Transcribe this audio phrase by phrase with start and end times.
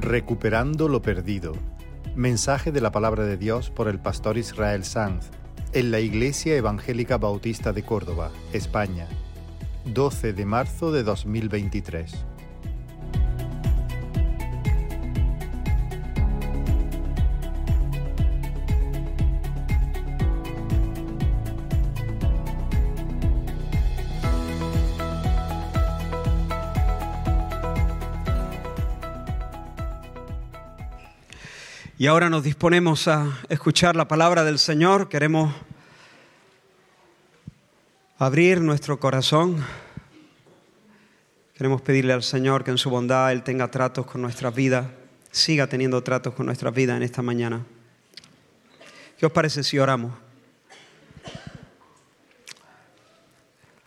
[0.00, 1.52] Recuperando lo perdido.
[2.16, 5.28] Mensaje de la palabra de Dios por el pastor Israel Sanz
[5.74, 9.06] en la Iglesia Evangélica Bautista de Córdoba, España,
[9.84, 12.29] 12 de marzo de 2023.
[32.00, 35.10] Y ahora nos disponemos a escuchar la palabra del Señor.
[35.10, 35.54] Queremos
[38.16, 39.62] abrir nuestro corazón.
[41.52, 44.86] Queremos pedirle al Señor que en su bondad Él tenga tratos con nuestras vidas,
[45.30, 47.66] siga teniendo tratos con nuestras vidas en esta mañana.
[49.18, 50.14] ¿Qué os parece si oramos?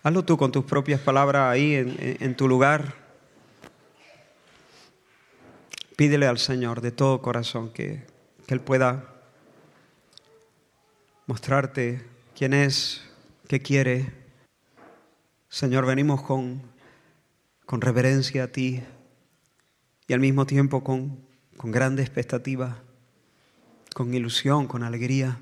[0.03, 3.02] Hazlo tú con tus propias palabras ahí en, en tu lugar.
[5.95, 8.05] Pídele al Señor de todo corazón que,
[8.47, 9.13] que Él pueda
[11.27, 12.03] mostrarte
[12.35, 13.03] quién es,
[13.47, 14.11] qué quiere.
[15.49, 16.61] Señor, venimos con,
[17.65, 18.81] con reverencia a ti
[20.07, 21.19] y al mismo tiempo con,
[21.57, 22.79] con grande expectativa,
[23.93, 25.39] con ilusión, con alegría.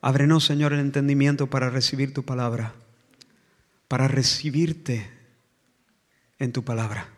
[0.00, 2.72] Ábrenos, Señor, el entendimiento para recibir tu palabra,
[3.88, 5.10] para recibirte
[6.38, 7.15] en tu palabra.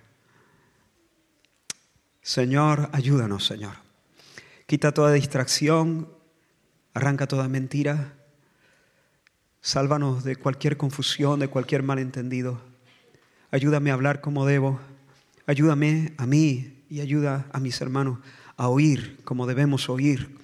[2.29, 3.73] Señor, ayúdanos, Señor.
[4.67, 6.12] Quita toda distracción,
[6.93, 8.19] arranca toda mentira,
[9.62, 12.61] sálvanos de cualquier confusión, de cualquier malentendido.
[13.51, 14.79] Ayúdame a hablar como debo,
[15.47, 18.19] ayúdame a mí y ayuda a mis hermanos
[18.59, 20.37] a oír como debemos oír,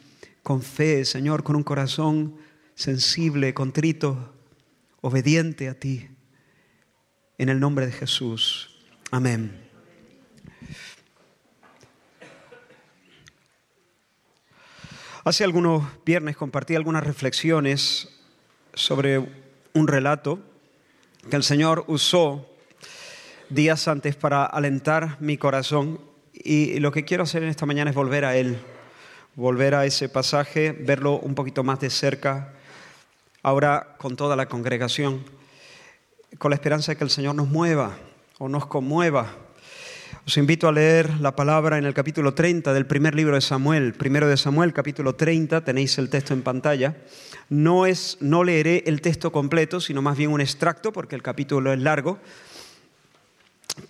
[0.43, 2.37] con fe, Señor, con un corazón
[2.75, 4.33] sensible, contrito,
[5.03, 6.09] obediente a ti.
[7.37, 8.75] En el nombre de Jesús.
[9.11, 9.64] Amén.
[15.27, 18.11] Hace algunos viernes compartí algunas reflexiones
[18.75, 19.27] sobre
[19.73, 20.39] un relato
[21.31, 22.47] que el Señor usó
[23.49, 25.99] días antes para alentar mi corazón
[26.35, 28.59] y lo que quiero hacer en esta mañana es volver a él,
[29.35, 32.53] volver a ese pasaje, verlo un poquito más de cerca,
[33.43, 35.25] ahora con toda la congregación,
[36.37, 37.97] con la esperanza de que el Señor nos mueva
[38.39, 39.35] o nos conmueva
[40.27, 43.93] os invito a leer la palabra en el capítulo 30 del primer libro de Samuel,
[43.93, 46.97] primero de Samuel, capítulo 30, tenéis el texto en pantalla.
[47.51, 51.75] No, es, no leeré el texto completo, sino más bien un extracto, porque el capítulo
[51.75, 52.19] es largo,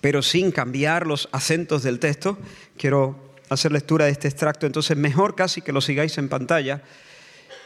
[0.01, 2.37] pero sin cambiar los acentos del texto.
[2.77, 6.83] Quiero hacer lectura de este extracto, entonces mejor casi que lo sigáis en pantalla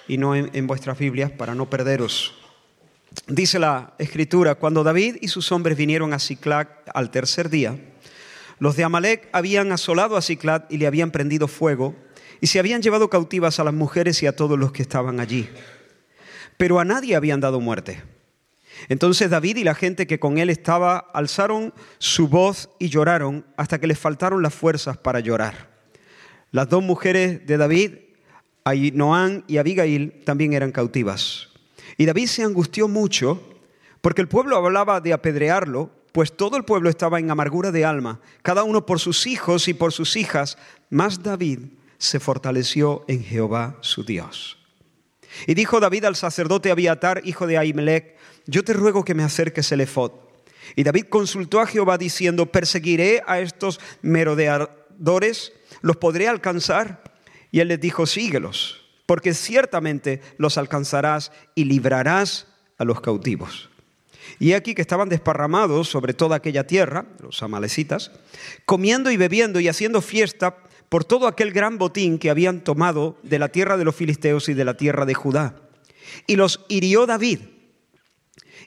[0.07, 2.35] y no en, en vuestras Biblias para no perderos.
[3.29, 7.79] Dice la escritura, cuando David y sus hombres vinieron a Siclac al tercer día,
[8.59, 11.95] los de Amalek habían asolado a Ciclat y le habían prendido fuego,
[12.41, 15.49] y se habían llevado cautivas a las mujeres y a todos los que estaban allí.
[16.57, 18.03] Pero a nadie habían dado muerte.
[18.89, 23.81] Entonces David y la gente que con él estaba alzaron su voz y lloraron hasta
[23.81, 25.69] que les faltaron las fuerzas para llorar.
[26.53, 27.93] Las dos mujeres de David,
[28.65, 31.49] Ainoán y Abigail, también eran cautivas.
[31.97, 33.43] Y David se angustió mucho
[34.01, 38.21] porque el pueblo hablaba de apedrearlo pues todo el pueblo estaba en amargura de alma,
[38.43, 40.59] cada uno por sus hijos y por sus hijas,
[40.91, 41.61] mas David
[41.99, 44.59] se fortaleció en Jehová su Dios.
[45.47, 49.71] Y dijo David al sacerdote Abiatar, hijo de Ahimelech, yo te ruego que me acerques
[49.73, 50.13] el efod.
[50.75, 55.53] Y David consultó a Jehová diciendo, ¿perseguiré a estos merodeadores?
[55.81, 57.03] ¿Los podré alcanzar?
[57.51, 62.47] Y él les dijo, síguelos, porque ciertamente los alcanzarás y librarás
[62.77, 63.68] a los cautivos.
[64.39, 68.13] Y aquí que estaban desparramados sobre toda aquella tierra, los amalecitas,
[68.65, 70.57] comiendo y bebiendo y haciendo fiesta
[70.89, 74.55] por todo aquel gran botín que habían tomado de la tierra de los filisteos y
[74.55, 75.57] de la tierra de Judá.
[76.27, 77.41] Y los hirió David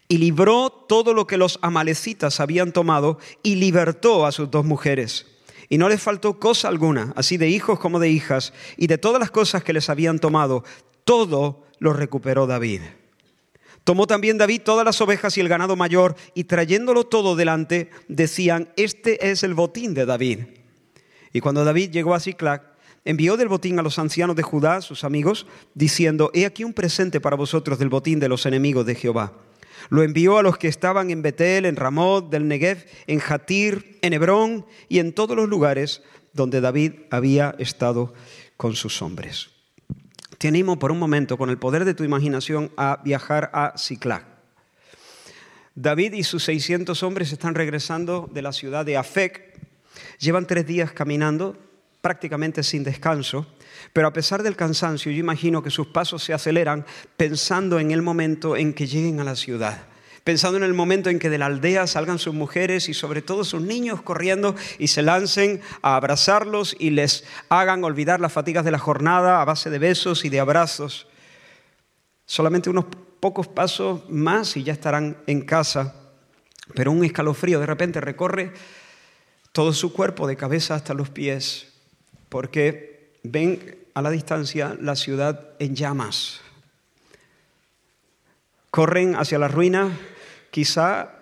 [0.08, 5.26] y libró todo lo que los amalecitas habían tomado y libertó a sus dos mujeres.
[5.70, 9.22] Y no les faltó cosa alguna, así de hijos como de hijas, y de todas
[9.22, 10.66] las cosas que les habían tomado,
[11.06, 12.82] todo lo recuperó David.
[13.84, 18.70] Tomó también David todas las ovejas y el ganado mayor, y trayéndolo todo delante, decían,
[18.78, 20.40] este es el botín de David.
[21.34, 22.64] Y cuando David llegó a Ciclac,
[23.06, 27.20] envió del botín a los ancianos de Judá, sus amigos, diciendo, he aquí un presente
[27.20, 29.34] para vosotros del botín de los enemigos de Jehová.
[29.90, 34.14] Lo envió a los que estaban en Betel, en Ramot, del Negev, en Jatir, en
[34.14, 38.14] Hebrón y en todos los lugares donde David había estado
[38.58, 39.51] con sus hombres
[40.42, 44.26] te animo por un momento, con el poder de tu imaginación, a viajar a Ciclac.
[45.76, 49.52] David y sus 600 hombres están regresando de la ciudad de Afec,
[50.18, 51.56] Llevan tres días caminando,
[52.02, 53.46] prácticamente sin descanso,
[53.94, 56.88] pero a pesar del cansancio, yo imagino que sus pasos se aceleran
[57.18, 59.91] pensando en el momento en que lleguen a la ciudad
[60.32, 63.44] pensando en el momento en que de la aldea salgan sus mujeres y sobre todo
[63.44, 68.72] sus niños corriendo y se lancen a abrazarlos y les hagan olvidar las fatigas de
[68.72, 71.06] la jornada a base de besos y de abrazos.
[72.26, 72.86] Solamente unos
[73.20, 75.96] pocos pasos más y ya estarán en casa,
[76.76, 78.54] pero un escalofrío de repente recorre
[79.52, 81.74] todo su cuerpo de cabeza hasta los pies,
[82.30, 86.40] porque ven a la distancia la ciudad en llamas.
[88.70, 89.92] Corren hacia la ruina,
[90.52, 91.16] quizá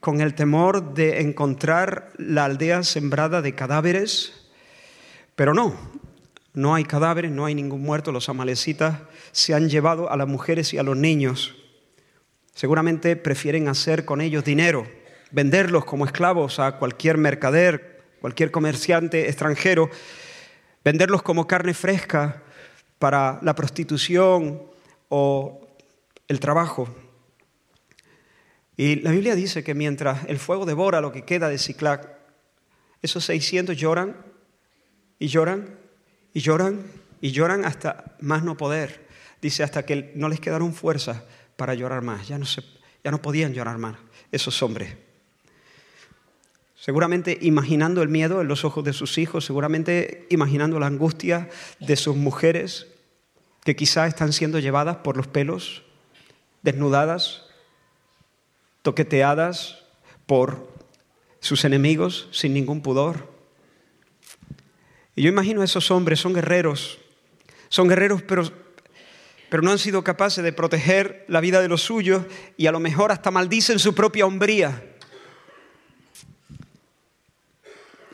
[0.00, 4.48] con el temor de encontrar la aldea sembrada de cadáveres,
[5.36, 5.74] pero no,
[6.52, 8.98] no hay cadáveres, no hay ningún muerto, los amalecitas
[9.32, 11.54] se han llevado a las mujeres y a los niños.
[12.54, 14.86] Seguramente prefieren hacer con ellos dinero,
[15.30, 19.90] venderlos como esclavos a cualquier mercader, cualquier comerciante extranjero,
[20.84, 22.42] venderlos como carne fresca
[22.98, 24.62] para la prostitución
[25.08, 25.66] o
[26.28, 26.88] el trabajo.
[28.80, 32.16] Y la Biblia dice que mientras el fuego devora lo que queda de Ciclac,
[33.02, 34.16] esos 600 lloran
[35.18, 35.78] y lloran
[36.32, 36.86] y lloran
[37.20, 39.06] y lloran hasta más no poder.
[39.42, 41.24] Dice hasta que no les quedaron fuerzas
[41.56, 42.26] para llorar más.
[42.26, 42.62] Ya no, se,
[43.04, 43.98] ya no podían llorar más
[44.32, 44.96] esos hombres.
[46.74, 51.50] Seguramente imaginando el miedo en los ojos de sus hijos, seguramente imaginando la angustia
[51.80, 52.86] de sus mujeres
[53.62, 55.82] que quizá están siendo llevadas por los pelos,
[56.62, 57.49] desnudadas,
[58.82, 59.78] toqueteadas
[60.26, 60.68] por
[61.40, 63.28] sus enemigos sin ningún pudor.
[65.16, 66.98] Y yo imagino a esos hombres, son guerreros,
[67.68, 68.44] son guerreros pero,
[69.48, 72.24] pero no han sido capaces de proteger la vida de los suyos
[72.56, 74.86] y a lo mejor hasta maldicen su propia hombría.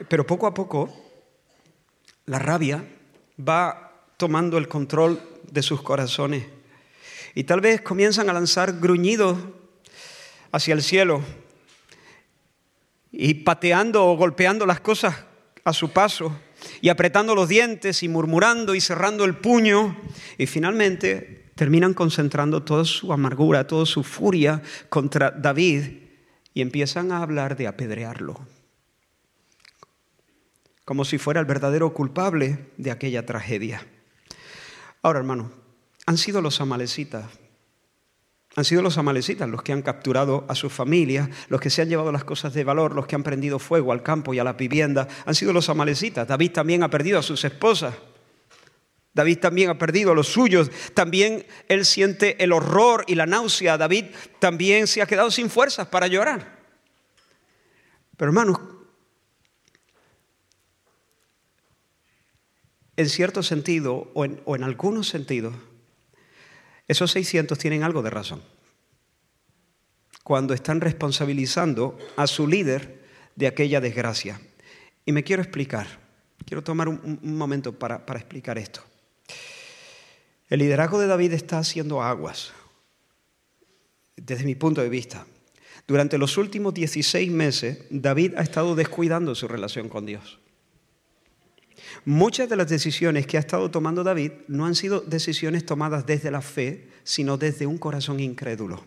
[0.08, 0.94] Pero poco a poco
[2.26, 2.84] la rabia
[3.38, 5.20] va tomando el control
[5.50, 6.46] de sus corazones
[7.34, 9.36] y tal vez comienzan a lanzar gruñidos
[10.52, 11.22] hacia el cielo
[13.12, 15.14] y pateando o golpeando las cosas
[15.64, 16.38] a su paso
[16.80, 19.96] y apretando los dientes y murmurando y cerrando el puño
[20.38, 25.84] y finalmente terminan concentrando toda su amargura, toda su furia contra David
[26.52, 28.38] y empiezan a hablar de apedrearlo,
[30.84, 33.86] como si fuera el verdadero culpable de aquella tragedia.
[35.02, 35.50] Ahora, hermano,
[36.06, 37.24] han sido los amalecitas
[38.56, 41.90] han sido los amalecitas los que han capturado a sus familias, los que se han
[41.90, 44.54] llevado las cosas de valor, los que han prendido fuego al campo y a la
[44.54, 45.06] vivienda.
[45.26, 46.26] Han sido los amalecitas.
[46.26, 47.94] David también ha perdido a sus esposas.
[49.12, 50.70] David también ha perdido a los suyos.
[50.94, 53.76] También él siente el horror y la náusea.
[53.76, 54.06] David
[54.38, 56.56] también se ha quedado sin fuerzas para llorar.
[58.16, 58.58] Pero hermanos,
[62.96, 65.52] en cierto sentido o en, o en algunos sentidos,
[66.88, 68.42] esos 600 tienen algo de razón.
[70.22, 73.04] Cuando están responsabilizando a su líder
[73.36, 74.40] de aquella desgracia.
[75.04, 75.86] Y me quiero explicar,
[76.44, 78.82] quiero tomar un, momento para, para explicar esto.
[80.48, 82.52] El liderazgo de David está haciendo aguas,
[84.16, 85.26] desde mi punto de vista.
[85.86, 90.40] Durante los últimos 16 meses, David ha estado descuidando su relación con Dios.
[92.04, 96.30] Muchas de las decisiones que ha estado tomando David no han sido decisiones tomadas desde
[96.30, 98.84] la fe, sino desde un corazón incrédulo.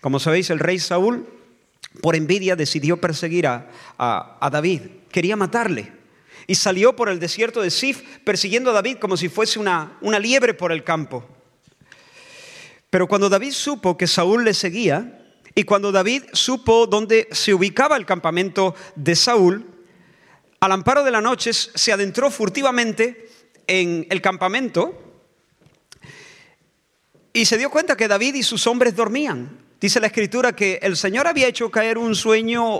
[0.00, 1.26] Como sabéis, el rey Saúl,
[2.00, 4.82] por envidia, decidió perseguir a, David.
[5.10, 5.92] Quería matarle.
[6.46, 10.18] Y salió por el desierto de Sif persiguiendo a David como si fuese una, una
[10.18, 11.24] liebre por el campo.
[12.90, 15.18] Pero cuando David supo que Saúl le seguía,
[15.54, 19.71] y cuando David supo dónde se ubicaba el campamento de Saúl,
[20.62, 23.28] al amparo de la noche, se adentró furtivamente
[23.66, 24.94] en el campamento
[27.32, 29.58] y se dio cuenta que David y sus hombres dormían.
[29.80, 32.78] Dice la escritura que el Señor había hecho caer un sueño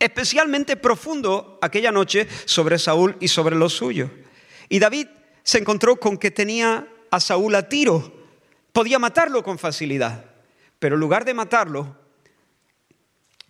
[0.00, 4.10] especialmente profundo aquella noche sobre Saúl y sobre los suyos.
[4.68, 5.06] Y David
[5.44, 8.12] se encontró con que tenía a Saúl a tiro,
[8.72, 10.24] podía matarlo con facilidad,
[10.80, 11.94] pero en lugar de matarlo,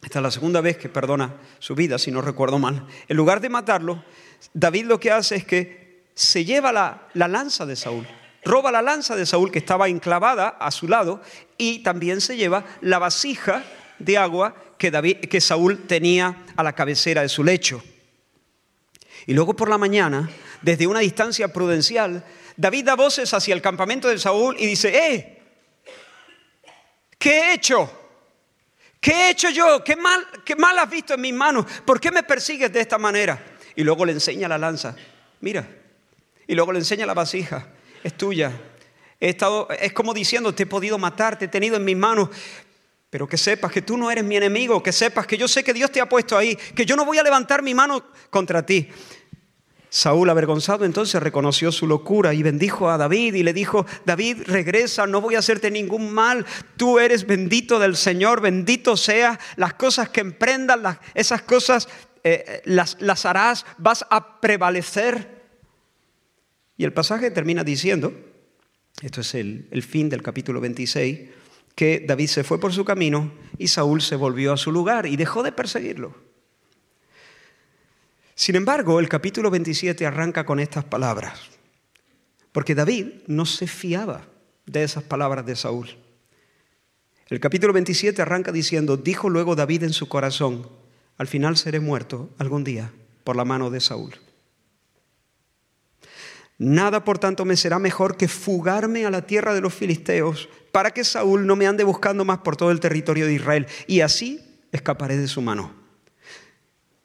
[0.03, 2.87] esta es la segunda vez que perdona su vida, si no recuerdo mal.
[3.09, 4.05] En lugar de matarlo,
[4.53, 8.07] David lo que hace es que se lleva la, lanza de Saúl,
[8.45, 11.21] roba la lanza de Saúl que estaba enclavada a su lado
[11.59, 13.65] y también se lleva la vasija
[13.99, 17.83] de agua que, David, que Saúl tenía a la cabecera de su lecho.
[19.27, 20.31] Y luego por la mañana,
[20.63, 22.25] desde una distancia prudencial,
[22.57, 25.43] David da voces hacia el campamento de Saúl y dice, ¡eh!
[27.19, 27.91] ¿Qué he hecho?
[29.07, 29.85] ¿Qué he hecho yo?
[29.85, 31.65] ¿Qué mal, ¿Qué mal has visto en mis manos?
[31.85, 33.41] ¿Por qué me persigues de esta manera?
[33.77, 34.97] Y luego le enseña la lanza.
[35.43, 35.65] Mira.
[36.45, 37.69] Y luego le enseña la vasija.
[38.03, 38.51] Es tuya.
[39.21, 42.31] He estado, es como diciendo, te he podido matar, te he tenido en mis manos.
[43.09, 45.73] Pero que sepas que tú no eres mi enemigo, que sepas que yo sé que
[45.73, 48.89] Dios te ha puesto ahí, que yo no voy a levantar mi mano contra ti.
[49.97, 55.07] Saúl, avergonzado, entonces reconoció su locura y bendijo a David y le dijo, David, regresa,
[55.07, 56.45] no voy a hacerte ningún mal,
[56.77, 61.89] tú eres bendito del Señor, bendito sea las cosas que emprendas, esas cosas
[62.25, 65.47] eh, las, las harás, vas a prevalecer.
[66.77, 68.13] Y el pasaje termina diciendo,
[69.01, 71.31] esto es el, el fin del capítulo 26,
[71.75, 75.17] que David se fue por su camino y Saúl se volvió a su lugar y
[75.17, 76.26] dejó de perseguirlo.
[78.39, 81.41] Sin embargo, el capítulo 27 arranca con estas palabras,
[82.53, 84.29] porque David no se fiaba
[84.67, 85.89] de esas palabras de Saúl.
[87.29, 90.69] El capítulo 27 arranca diciendo, dijo luego David en su corazón,
[91.17, 92.93] al final seré muerto algún día
[93.25, 94.15] por la mano de Saúl.
[96.59, 100.91] Nada, por tanto, me será mejor que fugarme a la tierra de los filisteos para
[100.91, 104.45] que Saúl no me ande buscando más por todo el territorio de Israel y así
[104.73, 105.86] escaparé de su mano.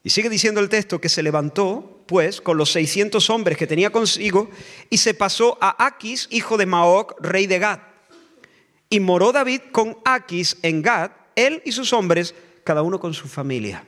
[0.04, 3.90] Y sigue diciendo el texto que se levantó, pues, con los 600 hombres que tenía
[3.90, 4.50] consigo
[4.90, 7.80] y se pasó a Aquis, hijo de Maoc, rey de Gad.
[8.88, 13.28] Y moró David con Aquis en Gad, él y sus hombres, cada uno con su
[13.28, 13.84] familia.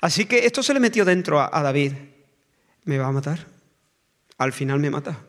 [0.00, 1.92] Así que esto se le metió dentro a, David.
[2.84, 3.46] ¿Me va a matar?
[4.36, 5.24] Al final me mata.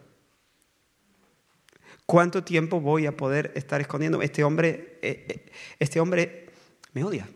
[2.06, 4.22] ¿Cuánto tiempo voy a poder estar escondiendo?
[4.22, 6.50] Este hombre, eh, eh, este hombre
[6.94, 7.28] me odia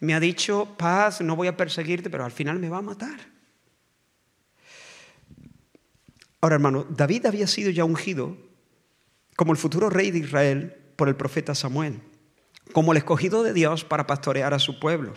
[0.00, 3.20] me ha dicho, paz, no voy a perseguirte, pero al final me va a matar.
[6.40, 8.36] Ahora, hermano, David había sido ya ungido
[9.36, 12.00] como el futuro rey de Israel por el profeta Samuel,
[12.72, 15.12] como el escogido de Dios para pastorear a su pueblo.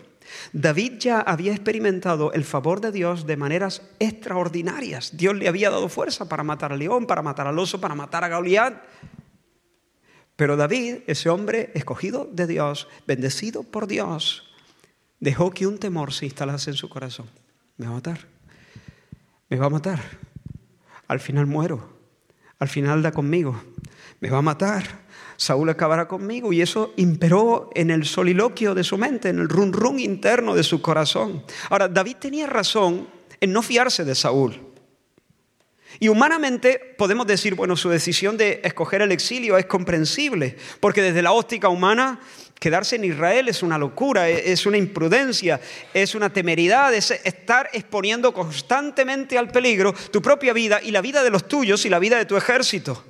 [0.52, 5.16] David ya había experimentado el favor de Dios de maneras extraordinarias.
[5.16, 8.24] Dios le había dado fuerza para matar al león, para matar al oso, para matar
[8.24, 8.82] a Goliat.
[10.36, 14.53] Pero David, ese hombre escogido de Dios, bendecido por Dios,
[15.24, 17.28] dejó que un temor se instalase en su corazón.
[17.78, 18.20] Me va a matar.
[19.50, 20.02] Me va a matar.
[21.08, 21.94] Al final muero.
[22.60, 23.64] Al final da conmigo.
[24.20, 24.84] Me va a matar.
[25.38, 26.52] Saúl acabará conmigo.
[26.52, 30.64] Y eso imperó en el soliloquio de su mente, en el run run interno de
[30.64, 31.46] su corazón.
[31.70, 33.08] Ahora, David tenía razón
[33.40, 34.60] en no fiarse de Saúl.
[36.00, 41.22] Y humanamente podemos decir, bueno, su decisión de escoger el exilio es comprensible, porque desde
[41.22, 42.20] la óptica humana
[42.64, 45.60] quedarse en Israel es una locura, e-, es una imprudencia,
[45.94, 51.26] es una temeridad, es estar exponiendo constantemente al peligro tu propia vida y la vida
[51.26, 53.04] de los tuyos y la vida de tu ejército.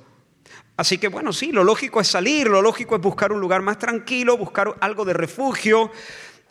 [0.76, 3.78] Así que bueno, sí, lo lógico es salir, lo lógico es buscar un lugar más
[3.78, 5.92] tranquilo, buscar algo de refugio,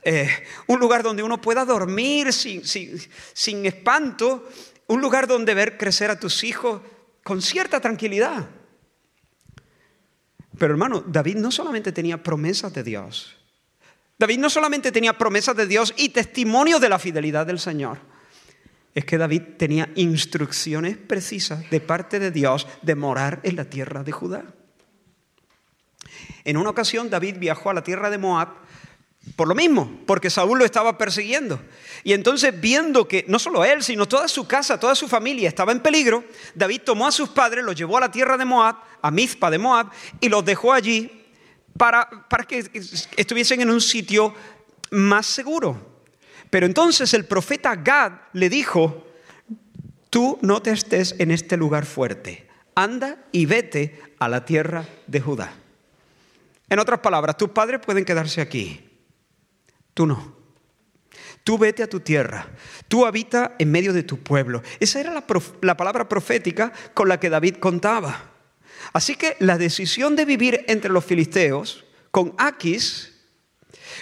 [0.02, 0.30] eh,
[0.68, 4.48] un lugar donde uno pueda dormir sin, sin espanto,
[4.88, 6.80] un lugar donde ver crecer a tus hijos
[7.22, 8.48] con cierta tranquilidad.
[10.64, 13.36] Pero hermano, David no solamente tenía promesas de Dios,
[14.18, 17.98] David no solamente tenía promesas de Dios y testimonio de la fidelidad del Señor,
[18.96, 24.06] es que David tenía instrucciones precisas de parte de Dios de morar en la tierra
[24.06, 24.46] de Judá.
[26.46, 28.54] En una ocasión David viajó a la tierra de Moab
[29.36, 31.60] por lo mismo, porque Saúl lo estaba persiguiendo.
[32.04, 35.72] Y entonces viendo que no solo él, sino toda su casa, toda su familia estaba
[35.72, 39.12] en peligro, David tomó a sus padres, los llevó a la tierra de Moab, a
[39.12, 39.90] Mizpa de Moab,
[40.20, 41.24] y los dejó allí
[41.78, 42.70] para, para que
[43.16, 44.36] estuviesen en un sitio
[44.92, 45.94] más seguro.
[46.50, 49.08] Pero entonces el profeta Gad le dijo,
[50.10, 55.22] tú no te estés en este lugar fuerte, anda y vete a la tierra de
[55.22, 55.54] Judá.
[56.70, 58.93] En otras palabras, tus padres pueden quedarse aquí
[59.94, 60.44] Tú no.
[61.44, 62.48] Tú vete a tu tierra,
[62.88, 64.64] tú habita en medio de tu pueblo.
[64.80, 68.32] Esa era la, palabra profética con la que David contaba.
[68.94, 73.14] Así que la decisión de vivir entre los filisteos con Aquis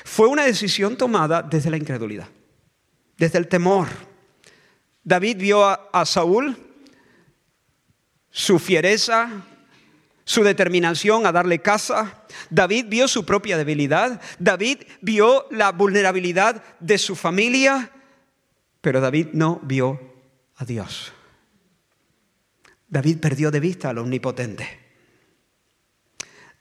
[0.03, 2.27] fue una decisión tomada desde la incredulidad,
[3.17, 3.87] desde el temor.
[5.03, 6.55] David vio a Saúl,
[8.29, 9.45] su fiereza,
[10.23, 12.23] su determinación a darle caza.
[12.49, 14.21] David vio su propia debilidad.
[14.39, 17.91] David vio la vulnerabilidad de su familia.
[18.81, 19.99] Pero David no vio
[20.55, 21.13] a Dios.
[22.87, 24.79] David perdió de vista al omnipotente.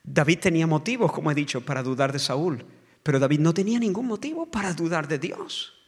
[0.02, 2.64] David tenía motivos, como he dicho, para dudar de Saúl.
[3.02, 5.79] Pero David no tenía ningún motivo para dudar de Dios.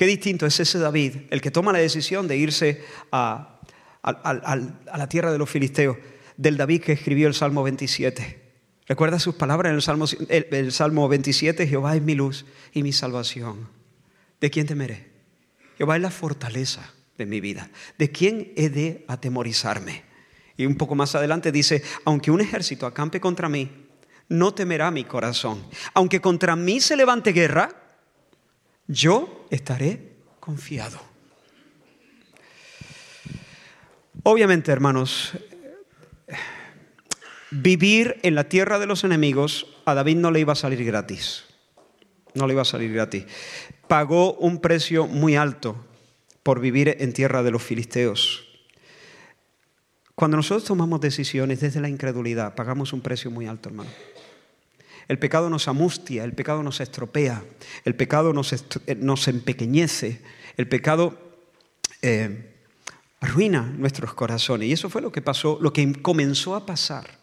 [0.00, 3.60] Qué distinto es ese David, el que toma la decisión de irse a,
[4.02, 5.98] la tierra de los filisteos.
[6.38, 8.40] del David que escribió el Salmo 27.
[8.86, 11.66] ¿Recuerda sus palabras en el Salmo, el Salmo 27?
[11.66, 13.68] Jehová es mi luz y mi salvación.
[14.40, 15.10] ¿De quién temeré?
[15.76, 17.68] Jehová es la fortaleza de mi vida.
[17.98, 20.04] ¿De quién he de atemorizarme?
[20.56, 23.70] Y un poco más adelante dice, aunque un ejército acampe contra mí,
[24.30, 25.62] no temerá mi corazón.
[25.92, 27.89] Aunque contra mí se levante guerra,
[28.90, 30.98] yo estaré confiado.
[34.24, 35.32] Obviamente, hermanos,
[37.50, 41.44] vivir en la tierra de los enemigos a David no le iba a salir gratis.
[42.34, 43.24] No le iba a salir gratis.
[43.88, 45.76] Pagó un precio muy alto
[46.42, 48.46] por vivir en tierra de los filisteos.
[50.14, 53.90] Cuando nosotros tomamos decisiones desde la incredulidad, pagamos un precio muy alto, hermano.
[55.10, 57.42] El pecado nos amustia, el pecado nos estropea,
[57.84, 60.20] el pecado nos, eh, empequeñece,
[60.56, 61.18] el pecado
[62.00, 62.54] eh,
[63.18, 64.68] arruina nuestros corazones.
[64.68, 67.18] Y eso fue lo que pasó, lo que comenzó a pasar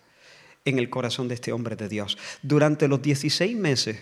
[0.66, 2.18] en el corazón de este hombre de Dios.
[2.42, 3.98] Durante los 16 meses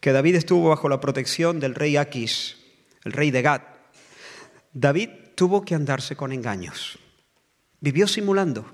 [0.00, 2.58] que David estuvo bajo la protección del rey Aquis,
[3.04, 3.62] el rey de Gad,
[4.74, 6.98] David tuvo que andarse con engaños.
[7.80, 8.66] Vivió simulando.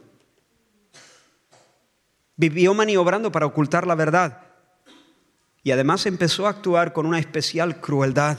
[2.35, 4.46] Vivió maniobrando para ocultar la verdad
[5.67, 8.39] y además empezó a actuar con una especial crueldad.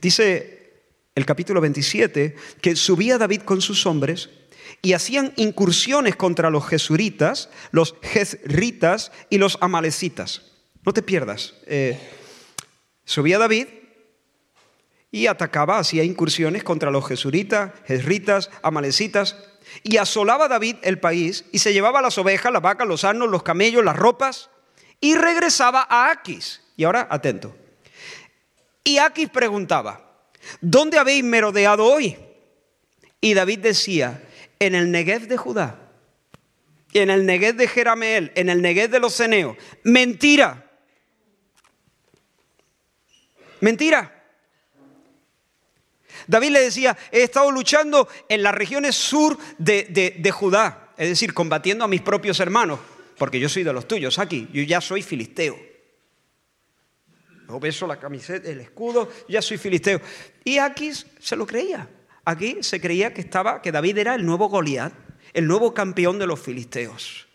[0.00, 4.30] Dice el capítulo 27 que subía David con sus hombres
[4.80, 10.52] y hacían incursiones contra los jesuritas, los jezritas y los amalecitas.
[10.86, 11.52] No te pierdas.
[11.66, 12.00] Eh,
[13.04, 13.66] subía David
[15.10, 19.36] y atacaba, hacía incursiones contra los jesuritas, jezritas, amalecitas,
[19.82, 23.42] y asolaba David el país y se llevaba las ovejas, las vacas, los asnos, los
[23.42, 24.48] camellos, las ropas
[25.00, 26.60] y regresaba a Aquis.
[26.76, 27.56] Y ahora, atento.
[28.84, 30.22] Y Aquis preguntaba,
[30.60, 32.18] ¿dónde habéis merodeado hoy?
[33.20, 34.22] Y David decía,
[34.58, 35.78] en el Negev de Judá,
[36.92, 39.56] en el Negev de Jerameel, en el Negev de los Ceneos.
[39.84, 40.66] Mentira.
[43.60, 44.16] Mentira.
[46.26, 51.34] David le decía, he estado luchando en las regiones sur de, de Judá, es decir,
[51.34, 52.78] combatiendo a mis propios hermanos
[53.20, 55.54] porque yo soy de los tuyos aquí, yo ya soy filisteo.
[57.46, 60.00] Yo beso la camiseta, el escudo, ya soy filisteo.
[60.42, 61.86] Y aquí se lo creía.
[62.24, 64.94] Aquí se creía que estaba, que David era el nuevo Goliat,
[65.34, 67.28] el nuevo campeón de los filisteos.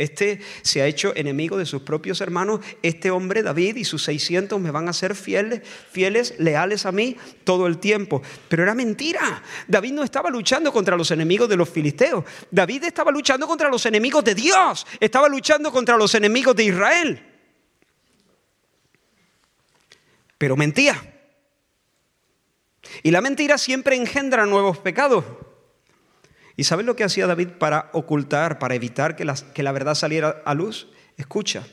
[0.00, 2.60] Este se ha hecho enemigo de sus propios hermanos.
[2.82, 5.60] Este hombre, David, y sus 600 me van a ser fieles,
[5.92, 8.22] fieles, leales a mí todo el tiempo.
[8.48, 9.42] Pero era mentira.
[9.68, 12.24] David no estaba luchando contra los enemigos de los filisteos.
[12.50, 14.86] David estaba luchando contra los enemigos de Dios.
[14.98, 17.26] Estaba luchando contra los enemigos de Israel.
[20.38, 20.96] Pero mentía.
[23.02, 25.26] Y la mentira siempre engendra nuevos pecados.
[26.60, 29.94] ¿Y sabes lo que hacía David para ocultar, para evitar que la, que la verdad
[29.94, 30.88] saliera a luz?
[31.16, 31.66] Escucha,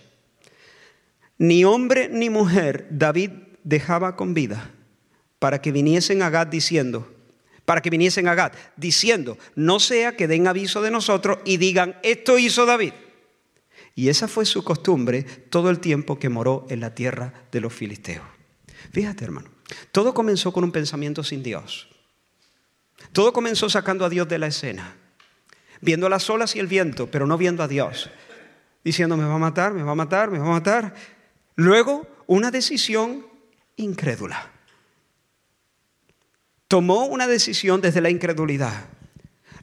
[1.37, 3.31] ni hombre ni mujer David
[3.65, 4.71] dejaba con vida
[5.39, 7.13] para que viniesen a Gad diciendo,
[7.65, 11.97] para que viniesen a Gad diciendo, no sea que den aviso de nosotros y digan,
[12.01, 12.93] esto hizo David.
[13.93, 17.73] Y esa fue su costumbre todo el tiempo que moró en la tierra de los
[17.73, 18.23] filisteos.
[18.93, 19.49] Fíjate, hermano,
[19.91, 21.89] todo comenzó con un pensamiento sin Dios.
[23.11, 24.95] Todo comenzó sacando a Dios de la escena,
[25.81, 28.09] viendo las olas y el viento, pero no viendo a Dios,
[28.83, 30.93] diciendo, me va a matar, me va a matar, me va a matar.
[31.55, 33.25] Luego, una decisión
[33.75, 34.51] incrédula.
[36.67, 38.89] Tomó una decisión desde la incredulidad.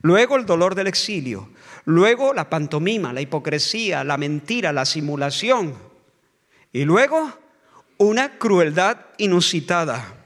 [0.00, 1.50] Luego el dolor del exilio.
[1.84, 5.74] Luego la pantomima, la hipocresía, la mentira, la simulación.
[6.72, 7.32] Y luego
[7.98, 10.23] una crueldad inusitada.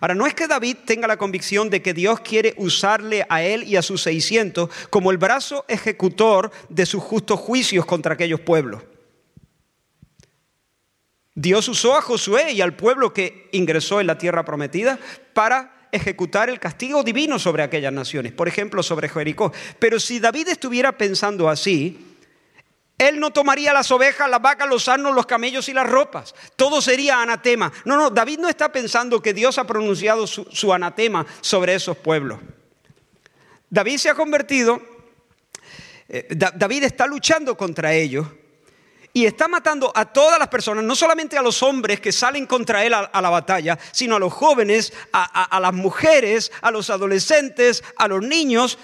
[0.00, 3.64] Ahora, no es que David tenga la convicción de que Dios quiere usarle a él
[3.64, 8.82] y a sus 600 como el brazo ejecutor de sus justos juicios contra aquellos pueblos.
[11.34, 14.98] Dios usó a Josué y al pueblo que ingresó en la tierra prometida
[15.34, 19.52] para ejecutar el castigo divino sobre aquellas naciones, por ejemplo, sobre Jericó.
[19.78, 22.05] Pero si David estuviera pensando así,
[22.98, 26.34] él no tomaría las ovejas, las vacas, los asnos, los camellos y las ropas.
[26.56, 27.70] Todo sería anatema.
[27.84, 32.40] No, no, David no está pensando que Dios ha pronunciado su, anatema sobre esos pueblos.
[33.68, 34.80] David se ha convertido,
[36.08, 38.26] eh, David está luchando contra ellos
[39.12, 42.84] y está matando a todas las personas, no solamente a los hombres que salen contra
[42.84, 48.08] él a, la batalla, sino a los jóvenes, a las mujeres, a los adolescentes, a
[48.08, 48.78] los niños,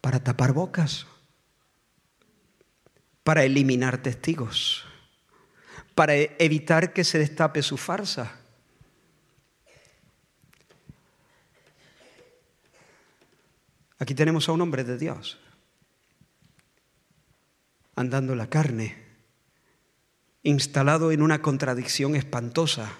[0.00, 1.06] para tapar bocas
[3.26, 4.84] para eliminar testigos,
[5.96, 8.38] para evitar que se destape su farsa.
[13.98, 15.40] Aquí tenemos a un hombre de Dios
[17.96, 18.94] andando la carne,
[20.44, 22.92] instalado en una contradicción espantosa.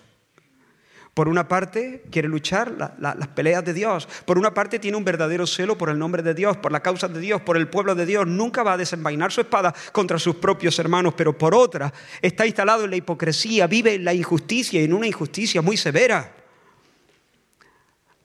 [1.16, 4.07] Por una parte, quiere luchar las peleas de Dios.
[4.26, 7.09] Por una parte, tiene un verdadero celo por el nombre de Dios, por la causa
[7.09, 8.26] de Dios, por el pueblo de Dios.
[8.26, 11.14] Nunca va a desenvainar su espada contra sus propios hermanos.
[11.16, 15.07] Pero por otra, está instalado en la hipocresía, vive en la injusticia y en una
[15.07, 16.37] injusticia muy severa.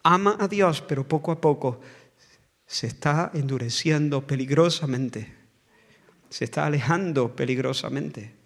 [0.04, 1.80] Ama a Dios, pero poco a poco
[2.65, 5.34] se está endureciendo peligrosamente.
[6.30, 8.40] Se está alejando peligrosamente.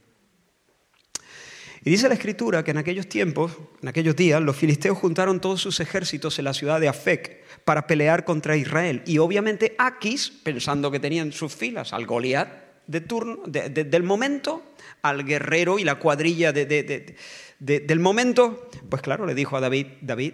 [1.85, 5.61] Y dice la escritura que en aquellos tiempos, en aquellos días, los filisteos juntaron todos
[5.61, 9.03] sus ejércitos en la ciudad de Afec para pelear contra Israel.
[9.05, 12.49] Y obviamente Aquis, pensando que tenían sus filas al Goliat
[12.87, 14.63] del momento,
[15.03, 20.33] al guerrero y la cuadrilla del momento, pues claro, le dijo a David, David,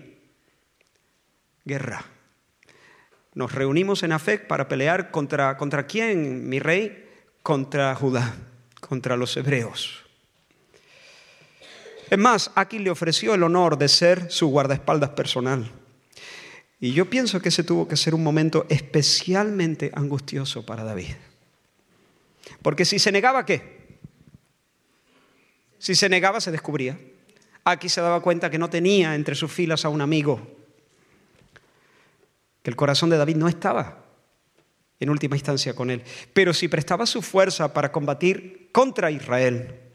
[1.65, 2.05] guerra.
[3.33, 7.09] Nos reunimos en Afec para pelear contra, contra quién, mi rey,
[7.43, 8.35] contra Judá,
[8.79, 10.00] contra los hebreos.
[12.11, 15.71] Es más, aquí le ofreció el honor de ser su guardaespaldas personal.
[16.77, 21.13] Y yo pienso que ese tuvo que ser un momento especialmente angustioso para David.
[22.61, 23.97] Porque si se negaba, ¿qué?
[25.79, 26.99] Si se negaba, se descubría.
[27.63, 30.45] Aquí se daba cuenta que no tenía entre sus filas a un amigo,
[32.61, 34.03] que el corazón de David no estaba
[34.99, 36.03] en última instancia con él.
[36.33, 39.90] Pero si prestaba su fuerza para combatir contra Israel,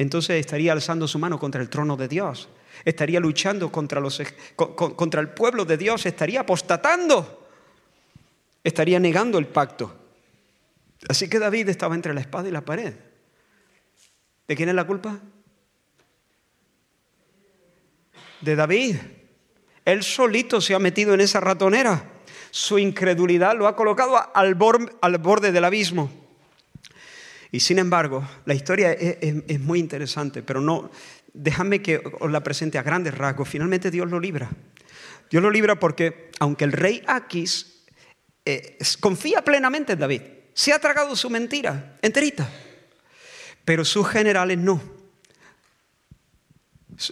[0.00, 2.48] entonces estaría alzando su mano contra el trono de Dios,
[2.86, 4.22] estaría luchando contra, los,
[4.56, 7.46] contra el pueblo de Dios, estaría apostatando,
[8.64, 9.94] estaría negando el pacto.
[11.06, 12.94] Así que David estaba entre la espada y la pared.
[14.48, 15.18] ¿De quién es la culpa?
[18.40, 18.96] De David.
[19.84, 22.04] Él solito se ha metido en esa ratonera.
[22.50, 26.19] Su incredulidad lo ha colocado al borde del abismo.
[27.52, 30.90] Y sin embargo, la historia es, muy interesante, pero no,
[31.32, 33.48] déjame que os la presente a grandes rasgos.
[33.48, 34.50] Finalmente Dios lo libra.
[35.30, 37.84] Dios lo libra porque, aunque el rey Aquis
[38.44, 40.22] eh, confía plenamente en David,
[40.54, 42.48] se ha tragado su mentira enterita,
[43.64, 44.80] pero sus generales no.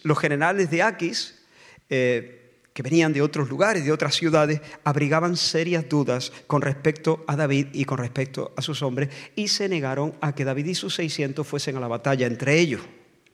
[0.03, 1.43] Los generales de Aquis
[1.89, 2.38] eh,
[2.79, 7.67] que venían de otros lugares, de otras ciudades, abrigaban serias dudas con respecto a David
[7.73, 11.45] y con respecto a sus hombres y se negaron a que David y sus 600
[11.45, 12.81] fuesen a la batalla entre ellos.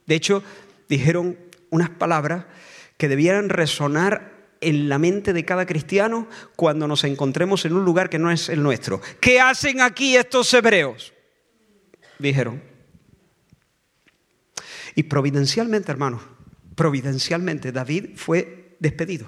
[0.07, 0.43] De hecho,
[0.89, 2.47] dijeron unas palabras
[2.97, 6.27] que debieran resonar en la mente de cada cristiano
[6.57, 9.03] cuando nos encontremos en un lugar que no es el nuestro.
[9.21, 11.13] ¿Qué hacen aquí estos hebreos?
[12.19, 12.63] Dijeron.
[14.95, 16.23] Y providencialmente, hermanos,
[16.75, 19.27] providencialmente David fue despedido.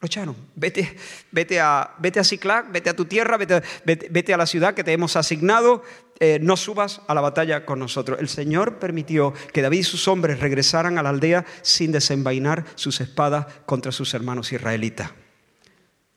[0.00, 0.36] Lo echaron.
[0.56, 0.96] Vete,
[1.30, 4.92] vete, a, vete a vete a tu tierra, vete, vete, a la ciudad que te
[4.92, 5.82] hemos asignado,
[6.18, 8.18] eh, no subas a la batalla con nosotros.
[8.18, 13.00] El Señor permitió que David y sus hombres regresaran a la aldea sin desenvainar sus
[13.00, 15.10] espadas contra sus hermanos israelitas.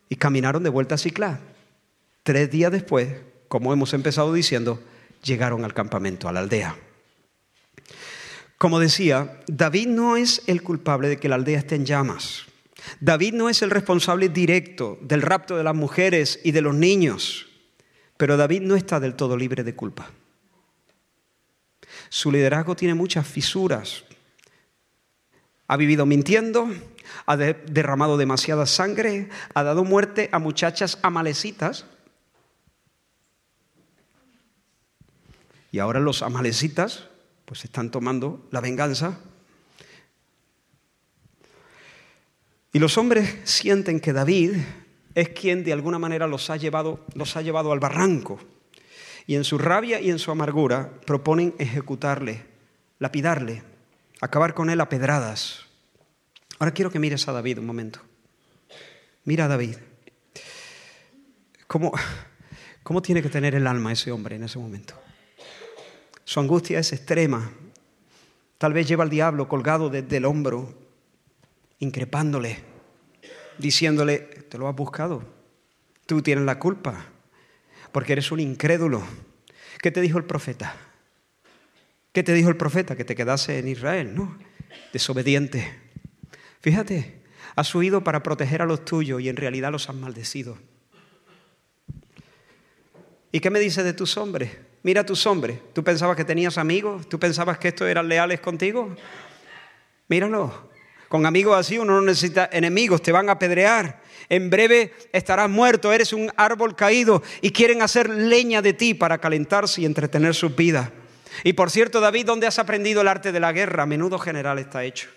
[0.10, 1.40] Y caminaron de vuelta a Ciclac.
[2.24, 3.10] Tres días después,
[3.50, 4.82] como hemos empezado diciendo,
[5.24, 6.76] llegaron al campamento, a la aldea.
[8.64, 12.46] Como decía, David no es el culpable de que la aldea esté en llamas.
[13.02, 17.46] David no es el responsable directo del rapto de las mujeres y de los niños,
[18.16, 20.12] pero David no está del todo libre de culpa.
[22.08, 24.06] Su liderazgo tiene muchas fisuras.
[25.68, 26.70] Ha vivido mintiendo,
[27.26, 31.86] ha derramado demasiada sangre, ha dado muerte a muchachas amalecitas.
[35.70, 37.10] Y ahora los amalecitas
[37.54, 39.20] pues están tomando la venganza.
[42.72, 44.56] Y los hombres sienten que David
[45.14, 48.40] es quien de alguna manera los ha llevado, los ha llevado al barranco.
[49.28, 52.44] Y en su rabia y en su amargura proponen ejecutarle,
[52.98, 53.62] lapidarle,
[54.20, 55.60] acabar con él a pedradas.
[56.58, 58.00] Ahora quiero que mires a David un momento.
[59.26, 59.76] Mira a David.
[61.68, 61.92] ¿Cómo,
[62.82, 65.03] ¿Cómo tiene que tener el alma ese hombre en ese momento?
[66.26, 67.52] Su angustia es extrema.
[68.58, 70.74] Tal vez lleva al diablo colgado desde el hombro,
[71.80, 72.60] increpándole,
[73.58, 75.24] diciéndole, te lo has buscado,
[76.06, 77.06] tú tienes la culpa,
[77.92, 79.04] porque eres un incrédulo.
[79.82, 80.76] ¿Qué te dijo el profeta?
[82.14, 82.96] ¿Qué te dijo el profeta?
[82.96, 84.38] Que te quedase en Israel, ¿no?
[84.94, 85.74] Desobediente.
[86.62, 87.22] Fíjate,
[87.56, 90.58] has huido para proteger a los tuyos y en realidad los has maldecido.
[93.32, 94.52] ¿Y qué me dice de tus hombres?
[94.84, 95.60] Mira tus hombres.
[95.74, 97.08] ¿Tú pensabas que tenías amigos?
[97.08, 98.96] ¿Tú pensabas que estos eran leales contigo?
[100.10, 100.72] Míralo.
[101.08, 104.02] Con amigos así uno no necesita enemigos, te van a apedrear.
[104.30, 109.20] En breve estarás muerto, eres un árbol caído y quieren hacer leña de ti para
[109.20, 110.90] calentarse y entretener sus vidas.
[111.44, 113.84] Y por cierto, David, ¿dónde has aprendido el arte de la guerra?
[113.84, 115.08] A menudo general está hecho.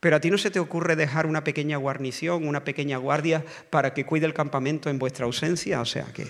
[0.00, 3.94] Pero a ti no se te ocurre dejar una pequeña guarnición, una pequeña guardia para
[3.94, 5.80] que cuide el campamento en vuestra ausencia.
[5.80, 6.26] O sea, que,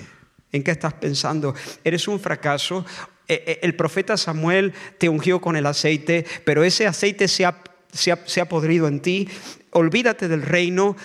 [0.53, 1.55] ¿en qué estás pensando?
[1.85, 2.85] ¿Eres un fracaso?
[3.29, 7.63] Eh, eh, el profeta Samuel te ungió con el aceite, pero ese aceite se ha,
[7.93, 9.29] se ha podrido en ti.
[9.71, 10.97] Olvídate del reino.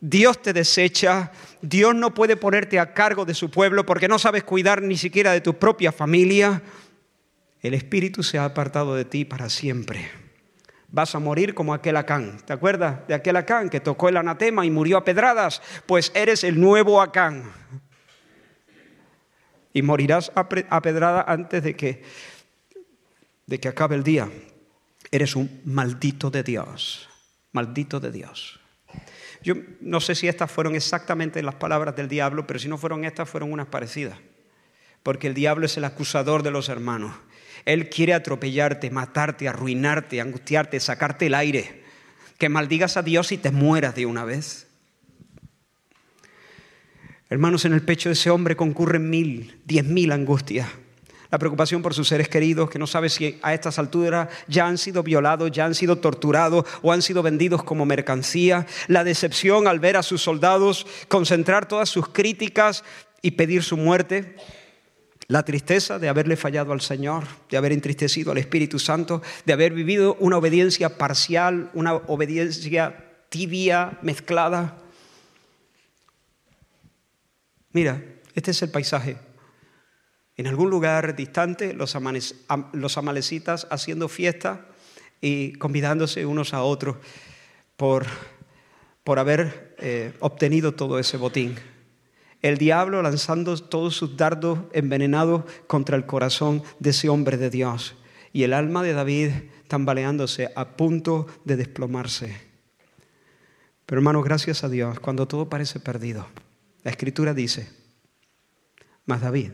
[0.00, 4.44] Dios te desecha, Dios no puede ponerte a cargo de su pueblo porque no sabes
[4.44, 6.62] cuidar ni siquiera de tu propia familia.
[7.60, 10.08] El Espíritu se ha apartado de ti para siempre
[10.90, 12.38] vas a morir como aquel Acán.
[12.44, 15.62] ¿Te acuerdas de aquel Acán que tocó el anatema y murió a pedradas?
[15.86, 17.52] Pues eres el nuevo Acán.
[19.78, 22.02] Y morirás a pedrada antes de que,
[23.46, 24.28] de que acabe el día.
[25.12, 27.08] Eres un maldito de Dios.
[27.52, 28.58] Maldito de Dios.
[29.40, 33.04] Yo no sé si estas fueron exactamente las palabras del diablo, pero si no fueron
[33.04, 34.18] estas, fueron unas parecidas.
[35.04, 37.14] Porque el diablo es el acusador de los hermanos.
[37.64, 41.84] Él quiere atropellarte, matarte, arruinarte, angustiarte, sacarte el aire.
[42.36, 44.66] Que maldigas a Dios y te mueras de una vez.
[47.30, 50.66] Hermanos, en el pecho de ese hombre concurren mil, diez mil angustias.
[51.30, 54.78] La preocupación por sus seres queridos, que no sabe si a estas alturas ya han
[54.78, 58.66] sido violados, ya han sido torturados o han sido vendidos como mercancía.
[58.86, 62.82] La decepción al ver a sus soldados concentrar todas sus críticas
[63.20, 64.36] y pedir su muerte.
[65.26, 69.74] La tristeza de haberle fallado al Señor, de haber entristecido al Espíritu Santo, de haber
[69.74, 74.78] vivido una obediencia parcial, una obediencia tibia, mezclada.
[77.72, 78.02] Mira,
[78.34, 79.16] este es el paisaje.
[80.36, 84.66] En algún lugar distante, los, amalecitas haciendo fiesta
[85.20, 86.96] y convidándose unos a otros
[87.76, 88.06] por,
[89.02, 91.56] por haber eh, obtenido todo ese botín.
[92.40, 97.96] El diablo lanzando todos sus dardos envenenados contra el corazón de ese hombre de Dios.
[98.32, 99.30] Y el alma de David
[99.66, 102.36] tambaleándose a punto de desplomarse.
[103.86, 106.28] Pero hermanos, gracias a Dios, cuando todo parece perdido,
[106.82, 107.70] la escritura dice,
[109.06, 109.52] mas David